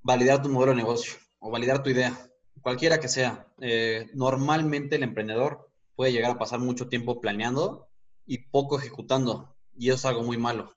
validar 0.08 0.40
tu 0.40 0.48
modelo 0.48 0.72
de 0.72 0.78
negocio 0.78 1.18
o 1.38 1.50
validar 1.50 1.82
tu 1.82 1.90
idea, 1.90 2.18
cualquiera 2.62 2.98
que 2.98 3.08
sea. 3.08 3.46
Eh, 3.60 4.06
normalmente 4.14 4.96
el 4.96 5.02
emprendedor 5.02 5.70
puede 5.96 6.12
llegar 6.12 6.30
a 6.30 6.38
pasar 6.38 6.60
mucho 6.60 6.88
tiempo 6.88 7.20
planeando 7.20 7.90
y 8.24 8.38
poco 8.48 8.78
ejecutando, 8.78 9.54
y 9.76 9.88
eso 9.88 9.96
es 9.96 10.04
algo 10.06 10.22
muy 10.22 10.38
malo. 10.38 10.74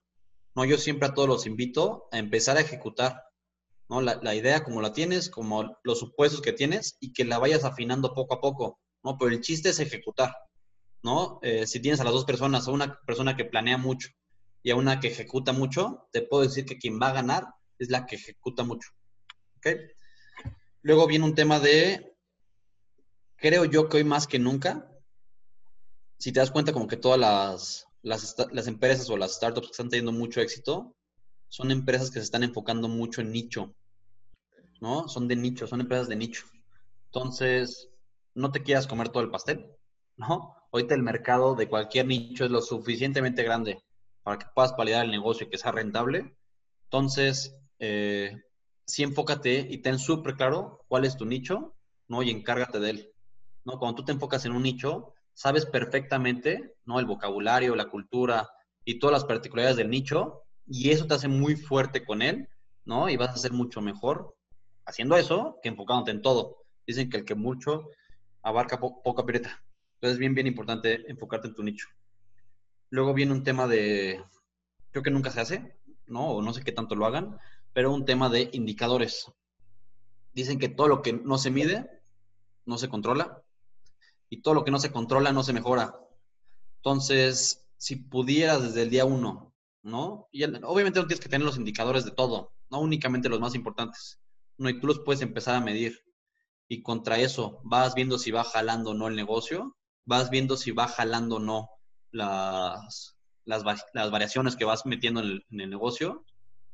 No, 0.54 0.66
yo 0.66 0.76
siempre 0.76 1.08
a 1.08 1.14
todos 1.14 1.28
los 1.30 1.46
invito 1.46 2.08
a 2.12 2.18
empezar 2.18 2.58
a 2.58 2.60
ejecutar, 2.60 3.22
¿no? 3.88 4.02
La, 4.02 4.34
idea 4.34 4.64
como 4.64 4.82
la 4.82 4.92
tienes, 4.92 5.30
como 5.30 5.78
los 5.82 5.98
supuestos 5.98 6.42
que 6.42 6.52
tienes 6.52 6.98
y 7.00 7.14
que 7.14 7.24
la 7.24 7.38
vayas 7.38 7.64
afinando 7.64 8.12
poco 8.12 8.34
a 8.34 8.40
poco, 8.42 8.80
¿no? 9.02 9.16
Pero 9.16 9.30
el 9.30 9.40
chiste 9.40 9.70
es 9.70 9.80
ejecutar, 9.80 10.36
¿no? 11.02 11.38
Eh, 11.40 11.66
si 11.66 11.80
tienes 11.80 12.00
a 12.00 12.04
las 12.04 12.12
dos 12.12 12.26
personas, 12.26 12.68
a 12.68 12.70
una 12.70 13.00
persona 13.06 13.34
que 13.34 13.46
planea 13.46 13.78
mucho 13.78 14.10
y 14.62 14.72
a 14.72 14.76
una 14.76 15.00
que 15.00 15.08
ejecuta 15.08 15.54
mucho, 15.54 16.06
te 16.12 16.20
puedo 16.20 16.42
decir 16.42 16.66
que 16.66 16.76
quien 16.76 17.00
va 17.00 17.08
a 17.08 17.14
ganar 17.14 17.46
es 17.78 17.88
la 17.88 18.04
que 18.04 18.16
ejecuta 18.16 18.62
mucho. 18.62 18.90
¿Ok? 19.64 19.78
Luego 20.82 21.06
viene 21.06 21.24
un 21.24 21.36
tema 21.36 21.60
de, 21.60 22.16
creo 23.36 23.64
yo 23.64 23.88
que 23.88 23.98
hoy 23.98 24.04
más 24.04 24.26
que 24.26 24.40
nunca, 24.40 24.90
si 26.18 26.32
te 26.32 26.40
das 26.40 26.50
cuenta 26.50 26.72
como 26.72 26.88
que 26.88 26.96
todas 26.96 27.20
las, 27.20 27.86
las, 28.02 28.34
las 28.50 28.66
empresas 28.66 29.08
o 29.08 29.16
las 29.16 29.34
startups 29.34 29.68
que 29.68 29.70
están 29.70 29.88
teniendo 29.88 30.10
mucho 30.10 30.40
éxito, 30.40 30.96
son 31.48 31.70
empresas 31.70 32.10
que 32.10 32.18
se 32.18 32.24
están 32.24 32.42
enfocando 32.42 32.88
mucho 32.88 33.20
en 33.20 33.30
nicho, 33.30 33.74
¿no? 34.80 35.06
Son 35.08 35.28
de 35.28 35.36
nicho, 35.36 35.68
son 35.68 35.80
empresas 35.80 36.08
de 36.08 36.16
nicho. 36.16 36.44
Entonces, 37.06 37.90
no 38.34 38.50
te 38.50 38.62
quieras 38.62 38.88
comer 38.88 39.10
todo 39.10 39.22
el 39.22 39.30
pastel, 39.30 39.70
¿no? 40.16 40.56
Ahorita 40.72 40.94
el 40.94 41.02
mercado 41.02 41.54
de 41.54 41.68
cualquier 41.68 42.06
nicho 42.06 42.44
es 42.44 42.50
lo 42.50 42.62
suficientemente 42.62 43.44
grande 43.44 43.80
para 44.24 44.38
que 44.38 44.46
puedas 44.54 44.74
validar 44.76 45.04
el 45.04 45.10
negocio 45.10 45.46
y 45.46 45.50
que 45.50 45.58
sea 45.58 45.70
rentable. 45.70 46.34
Entonces, 46.84 47.54
eh, 47.78 48.42
sí 48.86 49.02
enfócate 49.02 49.66
y 49.70 49.78
ten 49.78 49.98
súper 49.98 50.34
claro 50.36 50.84
cuál 50.88 51.04
es 51.04 51.16
tu 51.16 51.24
nicho, 51.24 51.74
¿no? 52.08 52.22
Y 52.22 52.30
encárgate 52.30 52.80
de 52.80 52.90
él, 52.90 53.12
¿no? 53.64 53.78
Cuando 53.78 53.96
tú 53.96 54.04
te 54.04 54.12
enfocas 54.12 54.44
en 54.44 54.52
un 54.52 54.62
nicho, 54.62 55.14
sabes 55.34 55.66
perfectamente, 55.66 56.74
¿no? 56.84 57.00
El 57.00 57.06
vocabulario, 57.06 57.74
la 57.74 57.88
cultura 57.88 58.48
y 58.84 58.98
todas 58.98 59.12
las 59.12 59.24
particularidades 59.24 59.76
del 59.76 59.90
nicho, 59.90 60.42
y 60.66 60.90
eso 60.90 61.06
te 61.06 61.14
hace 61.14 61.28
muy 61.28 61.56
fuerte 61.56 62.04
con 62.04 62.22
él, 62.22 62.48
¿no? 62.84 63.08
Y 63.08 63.16
vas 63.16 63.30
a 63.30 63.36
ser 63.36 63.52
mucho 63.52 63.80
mejor 63.80 64.36
haciendo 64.84 65.16
eso 65.16 65.58
que 65.62 65.68
enfocándote 65.68 66.10
en 66.10 66.22
todo. 66.22 66.64
Dicen 66.86 67.08
que 67.08 67.18
el 67.18 67.24
que 67.24 67.34
mucho 67.34 67.88
abarca 68.42 68.80
po 68.80 69.02
poco 69.02 69.22
aprieta. 69.22 69.62
Entonces 69.94 70.14
es 70.14 70.18
bien, 70.18 70.34
bien 70.34 70.46
importante 70.46 71.08
enfocarte 71.10 71.48
en 71.48 71.54
tu 71.54 71.62
nicho. 71.62 71.88
Luego 72.90 73.14
viene 73.14 73.32
un 73.32 73.44
tema 73.44 73.66
de, 73.66 74.22
creo 74.90 75.02
que 75.02 75.10
nunca 75.10 75.30
se 75.30 75.40
hace, 75.40 75.76
¿no? 76.06 76.26
O 76.30 76.42
no 76.42 76.52
sé 76.52 76.62
qué 76.62 76.72
tanto 76.72 76.94
lo 76.94 77.06
hagan, 77.06 77.38
pero 77.72 77.92
un 77.92 78.04
tema 78.04 78.28
de 78.28 78.50
indicadores. 78.52 79.30
Dicen 80.32 80.58
que 80.58 80.68
todo 80.68 80.88
lo 80.88 81.02
que 81.02 81.12
no 81.12 81.38
se 81.38 81.50
mide, 81.50 81.90
no 82.64 82.78
se 82.78 82.88
controla, 82.88 83.42
y 84.28 84.40
todo 84.40 84.54
lo 84.54 84.64
que 84.64 84.70
no 84.70 84.78
se 84.78 84.92
controla, 84.92 85.32
no 85.32 85.42
se 85.42 85.52
mejora. 85.52 85.94
Entonces, 86.76 87.66
si 87.76 87.96
pudieras 87.96 88.62
desde 88.62 88.82
el 88.82 88.90
día 88.90 89.04
uno, 89.04 89.52
¿no? 89.82 90.28
Y 90.32 90.44
obviamente 90.44 91.00
no 91.00 91.06
tienes 91.06 91.22
que 91.22 91.28
tener 91.28 91.44
los 91.44 91.58
indicadores 91.58 92.04
de 92.04 92.12
todo, 92.12 92.52
no 92.70 92.80
únicamente 92.80 93.28
los 93.28 93.40
más 93.40 93.54
importantes, 93.54 94.20
¿no? 94.56 94.68
Y 94.68 94.80
tú 94.80 94.86
los 94.86 95.00
puedes 95.00 95.22
empezar 95.22 95.56
a 95.56 95.60
medir. 95.60 96.00
Y 96.68 96.82
contra 96.82 97.18
eso 97.18 97.60
vas 97.64 97.94
viendo 97.94 98.18
si 98.18 98.30
va 98.30 98.44
jalando 98.44 98.90
o 98.90 98.94
no 98.94 99.08
el 99.08 99.16
negocio, 99.16 99.76
vas 100.04 100.30
viendo 100.30 100.56
si 100.56 100.70
va 100.70 100.88
jalando 100.88 101.36
o 101.36 101.40
no 101.40 101.68
las, 102.10 103.16
las, 103.44 103.64
variaciones 104.10 104.56
que 104.56 104.64
vas 104.64 104.86
metiendo 104.86 105.20
en 105.20 105.44
el, 105.50 105.68
negocio, 105.68 106.24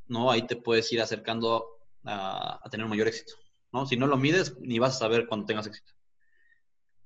¿no? 0.09 0.31
Ahí 0.31 0.45
te 0.45 0.57
puedes 0.57 0.91
ir 0.91 1.01
acercando 1.01 1.65
a, 2.03 2.61
tener 2.69 2.87
mayor 2.87 3.07
éxito, 3.07 3.35
¿no? 3.71 3.85
Si 3.85 3.95
no 3.95 4.07
lo 4.07 4.17
mides, 4.17 4.59
ni 4.59 4.79
vas 4.79 4.95
a 4.95 4.99
saber 4.99 5.27
cuando 5.27 5.45
tengas 5.45 5.67
éxito. 5.67 5.93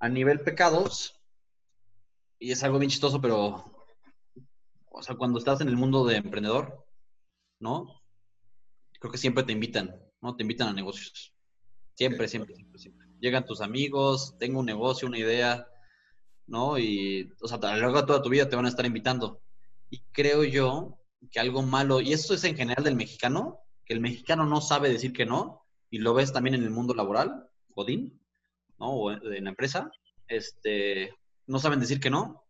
A 0.00 0.08
nivel 0.08 0.40
pecados, 0.40 1.20
y 2.38 2.50
es 2.50 2.64
algo 2.64 2.78
bien 2.78 2.90
chistoso, 2.90 3.20
pero, 3.20 3.86
o 4.90 5.02
sea, 5.02 5.14
cuando 5.14 5.38
estás 5.38 5.60
en 5.60 5.68
el 5.68 5.76
mundo 5.76 6.04
de 6.04 6.16
emprendedor, 6.16 6.84
¿no? 7.60 8.02
Creo 8.98 9.12
que 9.12 9.18
siempre 9.18 9.44
te 9.44 9.52
invitan, 9.52 9.94
¿no? 10.20 10.34
Te 10.34 10.42
invitan 10.42 10.68
a 10.68 10.72
negocios. 10.72 11.32
Siempre, 11.94 12.26
siempre, 12.26 12.54
siempre, 12.56 12.78
siempre. 12.80 13.06
Llegan 13.20 13.46
tus 13.46 13.60
amigos, 13.60 14.36
tengo 14.38 14.60
un 14.60 14.66
negocio, 14.66 15.06
una 15.06 15.18
idea, 15.18 15.68
¿no? 16.46 16.78
Y, 16.78 17.32
o 17.40 17.48
sea, 17.48 17.58
a 17.58 17.76
lo 17.76 17.82
largo 17.82 18.00
de 18.00 18.06
toda 18.06 18.22
tu 18.22 18.30
vida 18.30 18.48
te 18.48 18.56
van 18.56 18.66
a 18.66 18.70
estar 18.70 18.84
invitando. 18.84 19.42
Y 19.90 20.00
creo 20.12 20.42
yo 20.44 20.98
que 21.30 21.40
algo 21.40 21.62
malo, 21.62 22.00
y 22.00 22.12
esto 22.12 22.34
es 22.34 22.44
en 22.44 22.56
general 22.56 22.84
del 22.84 22.96
mexicano, 22.96 23.60
que 23.84 23.94
el 23.94 24.00
mexicano 24.00 24.46
no 24.46 24.60
sabe 24.60 24.88
decir 24.88 25.12
que 25.12 25.26
no, 25.26 25.64
y 25.90 25.98
lo 25.98 26.14
ves 26.14 26.32
también 26.32 26.54
en 26.54 26.62
el 26.62 26.70
mundo 26.70 26.94
laboral, 26.94 27.48
Godín, 27.68 28.20
¿no? 28.78 28.90
O 28.90 29.10
en 29.12 29.44
la 29.44 29.50
empresa, 29.50 29.90
este, 30.28 31.14
no 31.46 31.58
saben 31.58 31.80
decir 31.80 32.00
que 32.00 32.10
no, 32.10 32.44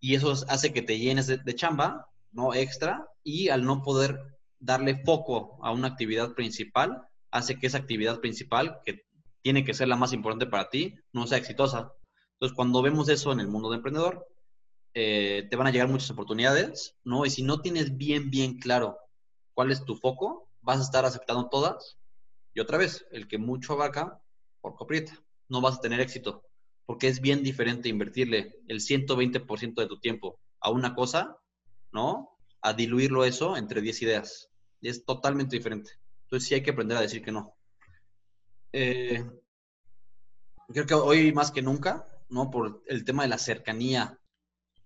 y 0.00 0.14
eso 0.14 0.32
hace 0.48 0.72
que 0.72 0.82
te 0.82 0.98
llenes 0.98 1.26
de, 1.26 1.38
de 1.38 1.54
chamba, 1.54 2.06
¿no? 2.32 2.54
Extra, 2.54 3.06
y 3.22 3.48
al 3.48 3.64
no 3.64 3.82
poder 3.82 4.18
darle 4.58 5.02
foco 5.04 5.58
a 5.62 5.72
una 5.72 5.88
actividad 5.88 6.34
principal, 6.34 7.02
hace 7.30 7.58
que 7.58 7.66
esa 7.66 7.78
actividad 7.78 8.20
principal, 8.20 8.80
que 8.84 9.02
tiene 9.42 9.64
que 9.64 9.74
ser 9.74 9.88
la 9.88 9.96
más 9.96 10.12
importante 10.12 10.46
para 10.46 10.68
ti, 10.68 10.94
no 11.12 11.26
sea 11.26 11.38
exitosa. 11.38 11.92
Entonces, 12.34 12.56
cuando 12.56 12.82
vemos 12.82 13.08
eso 13.08 13.32
en 13.32 13.40
el 13.40 13.48
mundo 13.48 13.70
de 13.70 13.76
emprendedor, 13.76 14.26
eh, 14.94 15.46
te 15.48 15.56
van 15.56 15.66
a 15.66 15.70
llegar 15.70 15.88
muchas 15.88 16.10
oportunidades, 16.10 16.96
¿no? 17.04 17.24
Y 17.24 17.30
si 17.30 17.42
no 17.42 17.60
tienes 17.60 17.96
bien, 17.96 18.30
bien 18.30 18.58
claro 18.58 18.98
cuál 19.54 19.70
es 19.70 19.84
tu 19.84 19.96
foco, 19.96 20.48
vas 20.60 20.78
a 20.78 20.82
estar 20.82 21.04
aceptando 21.04 21.48
todas. 21.48 21.98
Y 22.54 22.60
otra 22.60 22.78
vez, 22.78 23.06
el 23.10 23.28
que 23.28 23.38
mucho 23.38 23.74
abarca, 23.74 24.20
por 24.60 24.74
coprieta. 24.74 25.12
No 25.48 25.60
vas 25.60 25.78
a 25.78 25.80
tener 25.80 26.00
éxito, 26.00 26.44
porque 26.86 27.08
es 27.08 27.20
bien 27.20 27.42
diferente 27.42 27.88
invertirle 27.88 28.56
el 28.68 28.80
120% 28.80 29.74
de 29.80 29.86
tu 29.86 29.98
tiempo 29.98 30.40
a 30.60 30.70
una 30.70 30.94
cosa, 30.94 31.36
¿no? 31.92 32.36
A 32.62 32.72
diluirlo 32.72 33.24
eso 33.24 33.56
entre 33.56 33.80
10 33.80 34.02
ideas. 34.02 34.50
Y 34.80 34.88
es 34.88 35.04
totalmente 35.04 35.56
diferente. 35.56 35.92
Entonces 36.24 36.48
sí 36.48 36.54
hay 36.54 36.62
que 36.62 36.70
aprender 36.70 36.96
a 36.96 37.02
decir 37.02 37.22
que 37.22 37.32
no. 37.32 37.56
Eh, 38.72 39.24
creo 40.68 40.86
que 40.86 40.94
hoy 40.94 41.32
más 41.32 41.50
que 41.50 41.62
nunca, 41.62 42.06
¿no? 42.28 42.50
Por 42.50 42.82
el 42.86 43.04
tema 43.04 43.24
de 43.24 43.28
la 43.28 43.38
cercanía 43.38 44.19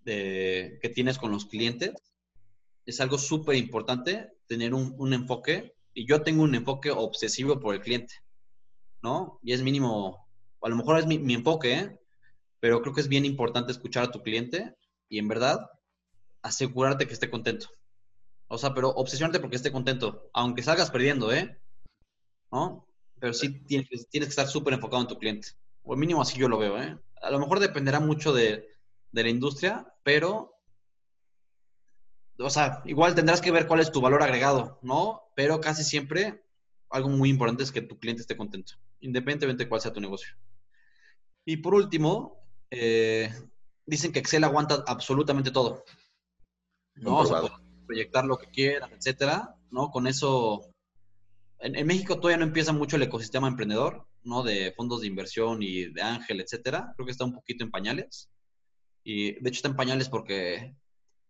de, 0.04 0.78
que 0.82 0.88
tienes 0.88 1.18
con 1.18 1.30
los 1.30 1.46
clientes, 1.46 1.94
es 2.86 3.00
algo 3.00 3.18
súper 3.18 3.56
importante 3.56 4.30
tener 4.46 4.74
un, 4.74 4.94
un, 4.98 5.12
enfoque, 5.14 5.74
y 5.94 6.06
yo 6.06 6.22
tengo 6.22 6.42
un 6.42 6.54
enfoque 6.54 6.90
obsesivo 6.90 7.58
por 7.60 7.74
el 7.74 7.80
cliente, 7.80 8.14
¿no? 9.02 9.38
Y 9.42 9.52
es 9.52 9.62
mínimo, 9.62 10.28
a 10.60 10.68
lo 10.68 10.76
mejor 10.76 10.98
es 10.98 11.06
mi, 11.06 11.18
mi 11.18 11.34
enfoque, 11.34 11.74
¿eh? 11.74 11.98
pero 12.60 12.82
creo 12.82 12.94
que 12.94 13.00
es 13.00 13.08
bien 13.08 13.24
importante 13.24 13.72
escuchar 13.72 14.04
a 14.04 14.10
tu 14.10 14.22
cliente 14.22 14.74
y 15.08 15.18
en 15.18 15.28
verdad 15.28 15.70
asegurarte 16.42 17.06
que 17.06 17.14
esté 17.14 17.30
contento. 17.30 17.68
O 18.48 18.58
sea, 18.58 18.74
pero 18.74 18.90
obsesionarte 18.90 19.40
porque 19.40 19.56
esté 19.56 19.72
contento, 19.72 20.30
aunque 20.32 20.62
salgas 20.62 20.90
perdiendo, 20.90 21.32
¿eh? 21.32 21.58
¿No? 22.52 22.86
Pero 23.18 23.32
sí 23.32 23.64
tienes, 23.64 24.08
tienes 24.08 24.28
que 24.28 24.30
estar 24.30 24.46
súper 24.46 24.74
enfocado 24.74 25.02
en 25.02 25.08
tu 25.08 25.18
cliente. 25.18 25.48
O 25.82 25.96
mínimo 25.96 26.22
así 26.22 26.38
yo 26.38 26.48
lo 26.48 26.58
veo, 26.58 26.80
¿eh? 26.80 26.98
A 27.22 27.30
lo 27.30 27.38
mejor 27.38 27.60
dependerá 27.60 28.00
mucho 28.00 28.32
de, 28.32 28.68
de 29.14 29.22
la 29.22 29.28
industria, 29.30 29.86
pero, 30.02 30.58
o 32.38 32.50
sea, 32.50 32.82
igual 32.84 33.14
tendrás 33.14 33.40
que 33.40 33.52
ver 33.52 33.68
cuál 33.68 33.78
es 33.78 33.92
tu 33.92 34.00
valor 34.00 34.22
agregado, 34.22 34.80
¿no? 34.82 35.22
Pero 35.36 35.60
casi 35.60 35.84
siempre 35.84 36.44
algo 36.90 37.08
muy 37.08 37.30
importante 37.30 37.62
es 37.62 37.70
que 37.70 37.80
tu 37.80 37.98
cliente 37.98 38.22
esté 38.22 38.36
contento, 38.36 38.74
independientemente 39.00 39.64
de 39.64 39.68
cuál 39.68 39.80
sea 39.80 39.92
tu 39.92 40.00
negocio. 40.00 40.34
Y 41.44 41.58
por 41.58 41.74
último, 41.74 42.44
eh, 42.70 43.32
dicen 43.86 44.12
que 44.12 44.18
Excel 44.18 44.42
aguanta 44.42 44.82
absolutamente 44.86 45.52
todo. 45.52 45.84
¿no? 46.96 47.18
O 47.18 47.26
sea, 47.26 47.40
proyectar 47.86 48.24
lo 48.24 48.36
que 48.36 48.48
quieras, 48.48 48.90
etcétera, 48.92 49.54
¿no? 49.70 49.90
Con 49.90 50.08
eso, 50.08 50.72
en, 51.60 51.76
en, 51.76 51.86
México 51.86 52.16
todavía 52.16 52.38
no 52.38 52.44
empieza 52.44 52.72
mucho 52.72 52.96
el 52.96 53.02
ecosistema 53.02 53.46
emprendedor, 53.46 54.08
¿no? 54.24 54.42
De 54.42 54.72
fondos 54.72 55.02
de 55.02 55.06
inversión 55.06 55.62
y 55.62 55.84
de 55.84 56.02
ángel, 56.02 56.40
etcétera. 56.40 56.92
Creo 56.96 57.06
que 57.06 57.12
está 57.12 57.24
un 57.24 57.34
poquito 57.34 57.62
en 57.62 57.70
pañales. 57.70 58.28
Y 59.04 59.32
de 59.40 59.48
hecho 59.48 59.58
está 59.58 59.68
en 59.68 59.76
pañales 59.76 60.08
porque 60.08 60.74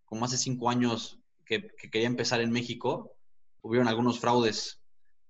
como 0.04 0.24
hace 0.24 0.38
cinco 0.38 0.70
años 0.70 1.18
que, 1.44 1.68
que 1.76 1.90
quería 1.90 2.06
empezar 2.06 2.40
en 2.40 2.52
México, 2.52 3.16
hubieron 3.62 3.88
algunos 3.88 4.20
fraudes 4.20 4.80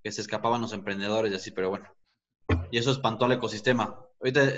que 0.03 0.13
se 0.13 0.21
escapaban 0.21 0.61
los 0.61 0.75
emprendedores 0.75 1.33
y 1.33 1.37
así, 1.37 1.51
pero 1.51 1.71
bueno. 1.71 1.89
Y 2.71 2.79
eso 2.79 2.91
espantó 2.91 3.25
al 3.25 3.33
ecosistema. 3.33 3.99
Ahorita, 4.21 4.53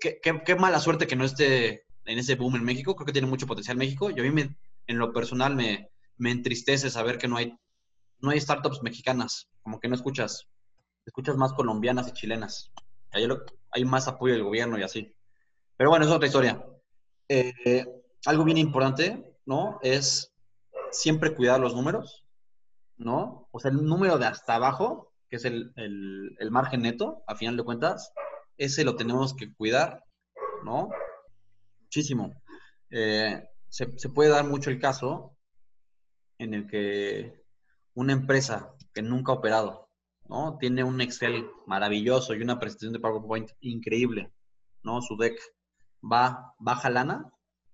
qué, 0.00 0.40
qué, 0.44 0.56
mala 0.56 0.80
suerte 0.80 1.06
que 1.06 1.16
no 1.16 1.24
esté 1.24 1.86
en 2.04 2.18
ese 2.18 2.34
boom 2.34 2.56
en 2.56 2.64
México. 2.64 2.94
Creo 2.94 3.06
que 3.06 3.12
tiene 3.12 3.28
mucho 3.28 3.46
potencial 3.46 3.76
México. 3.78 4.10
Y 4.10 4.20
a 4.20 4.22
mí, 4.22 4.30
me, 4.30 4.56
en 4.86 4.98
lo 4.98 5.12
personal, 5.12 5.56
me, 5.56 5.90
me 6.18 6.30
entristece 6.30 6.90
saber 6.90 7.16
que 7.16 7.28
no 7.28 7.38
hay, 7.38 7.56
no 8.18 8.30
hay 8.30 8.40
startups 8.40 8.82
mexicanas. 8.82 9.48
Como 9.62 9.80
que 9.80 9.88
no 9.88 9.94
escuchas. 9.94 10.46
Escuchas 11.06 11.36
más 11.36 11.54
colombianas 11.54 12.08
y 12.08 12.12
chilenas. 12.12 12.72
Hay 13.70 13.84
más 13.84 14.08
apoyo 14.08 14.34
del 14.34 14.44
gobierno 14.44 14.78
y 14.78 14.82
así. 14.82 15.14
Pero 15.76 15.90
bueno, 15.90 16.04
es 16.04 16.10
otra 16.10 16.26
historia. 16.26 16.62
Eh, 17.28 17.84
algo 18.24 18.44
bien 18.44 18.58
importante, 18.58 19.36
¿no? 19.44 19.78
Es 19.82 20.32
siempre 20.90 21.34
cuidar 21.34 21.60
los 21.60 21.74
números, 21.74 22.24
¿no? 22.96 23.48
O 23.50 23.60
sea, 23.60 23.70
el 23.70 23.84
número 23.84 24.18
de 24.18 24.26
hasta 24.26 24.54
abajo, 24.54 25.12
que 25.28 25.36
es 25.36 25.44
el, 25.44 25.72
margen 26.50 26.82
neto, 26.82 27.22
a 27.26 27.36
final 27.36 27.56
de 27.56 27.64
cuentas, 27.64 28.12
ese 28.56 28.84
lo 28.84 28.96
tenemos 28.96 29.34
que 29.34 29.52
cuidar, 29.52 30.04
¿no? 30.64 30.90
Muchísimo. 31.80 32.32
Eh, 32.90 33.42
se, 33.68 33.98
se, 33.98 34.08
puede 34.08 34.30
dar 34.30 34.44
mucho 34.44 34.70
el 34.70 34.80
caso 34.80 35.36
en 36.38 36.54
el 36.54 36.66
que 36.66 37.44
una 37.94 38.12
empresa 38.12 38.74
que 38.94 39.02
nunca 39.02 39.32
ha 39.32 39.36
operado, 39.36 39.90
¿no? 40.28 40.56
Tiene 40.58 40.84
un 40.84 41.00
Excel 41.00 41.48
maravilloso 41.66 42.34
y 42.34 42.42
una 42.42 42.58
presentación 42.58 42.92
de 42.92 43.00
PowerPoint 43.00 43.50
increíble, 43.60 44.32
¿no? 44.82 45.02
Su 45.02 45.16
deck 45.16 45.38
va, 46.10 46.54
baja 46.58 46.90
lana, 46.90 47.32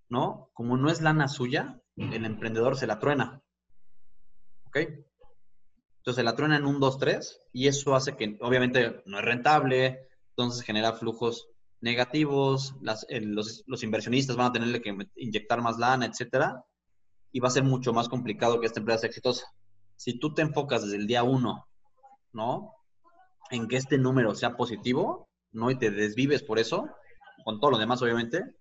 ¿no? 0.09 0.51
Como 0.55 0.77
no 0.77 0.91
es 0.91 1.01
lana 1.01 1.29
suya, 1.29 1.81
el 1.97 2.25
emprendedor 2.25 2.77
se 2.77 2.87
la 2.87 2.99
truena. 2.99 3.43
¿Ok? 4.67 4.77
Entonces 4.77 6.17
se 6.17 6.23
la 6.25 6.35
truena 6.35 6.57
en 6.57 6.67
un 6.67 6.81
2, 6.81 6.99
3 6.99 7.41
y 7.53 7.69
eso 7.69 7.95
hace 7.95 8.17
que 8.17 8.37
obviamente 8.41 9.03
no 9.07 9.19
es 9.19 9.25
rentable, 9.25 10.09
entonces 10.31 10.65
genera 10.65 10.95
flujos 10.95 11.49
negativos, 11.81 12.75
los, 12.81 13.65
los, 13.67 13.83
inversionistas 13.83 14.37
van 14.37 14.49
a 14.49 14.53
tenerle 14.53 14.81
que 14.81 14.97
inyectar 15.17 15.61
más 15.61 15.79
lana, 15.79 16.07
etcétera, 16.07 16.65
y 17.33 17.41
va 17.41 17.49
a 17.49 17.53
ser 17.53 17.65
mucho 17.65 17.93
más 17.93 18.09
complicado 18.09 18.61
que 18.61 18.67
esta 18.67 18.81
empresa 18.81 19.01
sea 19.01 19.09
exitosa. 19.09 19.47
Si 19.97 20.19
tú 20.19 20.33
te 20.33 20.43
enfocas 20.43 20.83
desde 20.83 20.97
el 20.97 21.07
día 21.07 21.23
1, 21.23 21.69
¿no? 22.33 22.75
En 23.51 23.69
que 23.69 23.77
este 23.77 23.99
número 23.99 24.35
sea 24.35 24.57
positivo, 24.57 25.29
¿no? 25.51 25.71
Y 25.71 25.77
te 25.77 25.91
desvives 25.91 26.43
por 26.43 26.59
eso, 26.59 26.89
con 27.43 27.61
todo 27.61 27.73
lo 27.73 27.79
demás, 27.79 28.03
obviamente, 28.03 28.55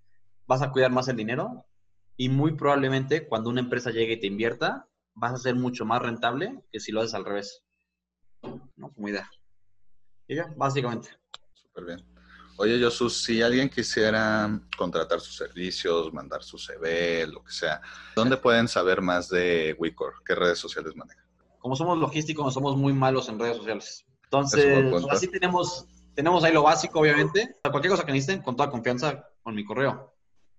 vas 0.47 0.61
a 0.61 0.71
cuidar 0.71 0.91
más 0.91 1.07
el 1.07 1.15
dinero 1.15 1.65
y 2.17 2.29
muy 2.29 2.53
probablemente 2.53 3.27
cuando 3.27 3.49
una 3.49 3.61
empresa 3.61 3.91
llegue 3.91 4.13
y 4.13 4.19
te 4.19 4.27
invierta, 4.27 4.87
vas 5.13 5.33
a 5.33 5.37
ser 5.37 5.55
mucho 5.55 5.85
más 5.85 6.01
rentable 6.01 6.63
que 6.71 6.79
si 6.79 6.91
lo 6.91 7.01
haces 7.01 7.13
al 7.13 7.25
revés. 7.25 7.63
¿No? 8.75 8.91
Como 8.93 9.09
idea. 9.09 9.29
Y 10.27 10.35
ya, 10.35 10.53
básicamente. 10.55 11.09
Súper 11.53 11.85
bien. 11.85 12.05
Oye, 12.57 12.79
Josus, 12.81 13.23
si 13.23 13.41
alguien 13.41 13.69
quisiera 13.69 14.61
contratar 14.77 15.19
sus 15.19 15.35
servicios, 15.35 16.13
mandar 16.13 16.43
su 16.43 16.57
CV, 16.57 17.25
lo 17.27 17.43
que 17.43 17.51
sea, 17.51 17.81
¿dónde 18.15 18.37
pueden 18.37 18.67
saber 18.67 19.01
más 19.01 19.29
de 19.29 19.75
Wicor? 19.79 20.13
¿Qué 20.25 20.35
redes 20.35 20.59
sociales 20.59 20.95
manejan? 20.95 21.25
Como 21.57 21.75
somos 21.75 21.97
logísticos, 21.97 22.53
somos 22.53 22.77
muy 22.77 22.93
malos 22.93 23.29
en 23.29 23.39
redes 23.39 23.57
sociales. 23.57 24.05
Entonces, 24.25 24.93
así 25.09 25.27
tenemos 25.27 25.87
tenemos 26.15 26.43
ahí 26.43 26.53
lo 26.53 26.63
básico, 26.63 26.99
obviamente. 26.99 27.57
Cualquier 27.63 27.91
cosa 27.91 28.05
que 28.05 28.11
necesiten, 28.11 28.41
con 28.41 28.55
toda 28.55 28.69
confianza, 28.69 29.29
con 29.41 29.55
mi 29.55 29.63
correo. 29.63 30.13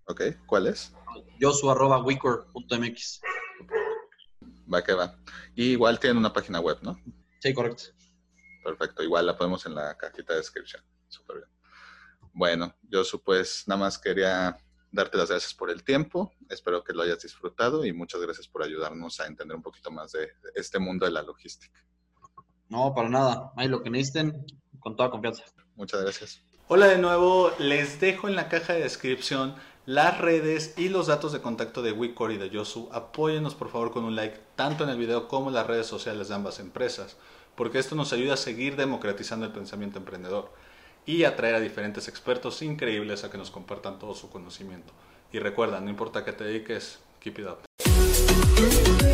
Ok, 0.07 0.23
¿cuál 0.47 0.67
es? 0.67 0.93
josu.wicor.mx. 1.41 3.21
Va 4.73 4.83
que 4.83 4.95
va. 4.95 5.17
Y 5.55 5.73
igual 5.73 5.99
tienen 5.99 6.19
una 6.19 6.33
página 6.33 6.61
web, 6.61 6.79
¿no? 6.83 6.99
Sí, 7.41 7.53
correcto. 7.53 7.85
Perfecto, 8.65 9.03
igual 9.03 9.27
la 9.27 9.37
ponemos 9.37 9.67
en 9.67 9.75
la 9.75 9.97
cajita 9.97 10.33
de 10.35 10.39
descripción. 10.41 10.83
Súper 11.09 11.39
bien. 11.39 11.49
Bueno, 12.33 12.75
Josu, 12.91 13.23
pues 13.23 13.65
nada 13.67 13.81
más 13.81 13.99
quería 13.99 14.57
darte 14.91 15.19
las 15.19 15.31
gracias 15.31 15.53
por 15.53 15.71
el 15.71 15.83
tiempo. 15.83 16.33
Espero 16.49 16.85
que 16.85 16.93
lo 16.93 17.03
hayas 17.03 17.21
disfrutado 17.21 17.85
y 17.85 17.93
muchas 17.93 18.21
gracias 18.21 18.47
por 18.47 18.63
ayudarnos 18.63 19.21
a 19.21 19.27
entender 19.27 19.57
un 19.57 19.63
poquito 19.63 19.91
más 19.91 20.13
de 20.13 20.33
este 20.55 20.79
mundo 20.79 21.05
de 21.05 21.13
la 21.13 21.23
logística. 21.23 21.85
No, 22.73 22.95
para 22.95 23.11
nada. 23.11 23.53
Ahí 23.55 23.69
lo 23.69 23.83
que 23.83 23.91
necesiten, 23.91 24.47
con 24.81 24.97
toda 24.97 25.11
confianza. 25.11 25.45
Muchas 25.77 26.01
gracias. 26.01 26.41
Hola 26.69 26.87
de 26.87 26.97
nuevo, 26.97 27.53
les 27.59 28.01
dejo 28.01 28.29
en 28.29 28.35
la 28.35 28.49
caja 28.49 28.73
de 28.73 28.81
descripción 28.81 29.55
las 29.85 30.19
redes 30.19 30.73
y 30.79 30.89
los 30.89 31.09
datos 31.09 31.35
de 31.35 31.43
contacto 31.43 31.83
de 31.83 31.93
Wicor 31.93 32.33
y 32.33 32.39
de 32.39 32.49
Yosu. 32.49 32.89
Apóyenos 32.91 33.55
por 33.55 33.69
favor 33.69 33.93
con 33.93 34.05
un 34.05 34.17
like 34.17 34.41
tanto 34.57 34.85
en 34.85 34.91
el 34.91 34.97
video 34.97 35.29
como 35.29 35.49
en 35.49 35.55
las 35.55 35.67
redes 35.67 35.87
sociales 35.87 36.29
de 36.29 36.35
ambas 36.35 36.61
empresas, 36.61 37.19
porque 37.57 37.79
esto 37.79 37.95
nos 37.95 38.15
ayuda 38.15 38.35
a 38.35 38.39
seguir 38.39 38.77
democratizando 38.77 39.45
el 39.45 39.53
pensamiento 39.53 39.99
emprendedor 39.99 40.51
y 41.05 41.25
atraer 41.25 41.57
a 41.57 41.61
diferentes 41.61 42.09
expertos 42.09 42.63
increíbles 42.63 43.23
a 43.23 43.31
que 43.31 43.37
nos 43.37 43.51
compartan 43.51 43.99
todo 43.99 44.15
su 44.15 44.31
conocimiento. 44.31 44.95
Y 45.31 45.41
recuerda, 45.41 45.79
no 45.83 45.91
importa 45.91 46.25
qué 46.25 46.33
te 46.33 46.45
dediques, 46.45 47.01
keep 47.21 47.39
it 47.39 47.47
up. 47.49 49.12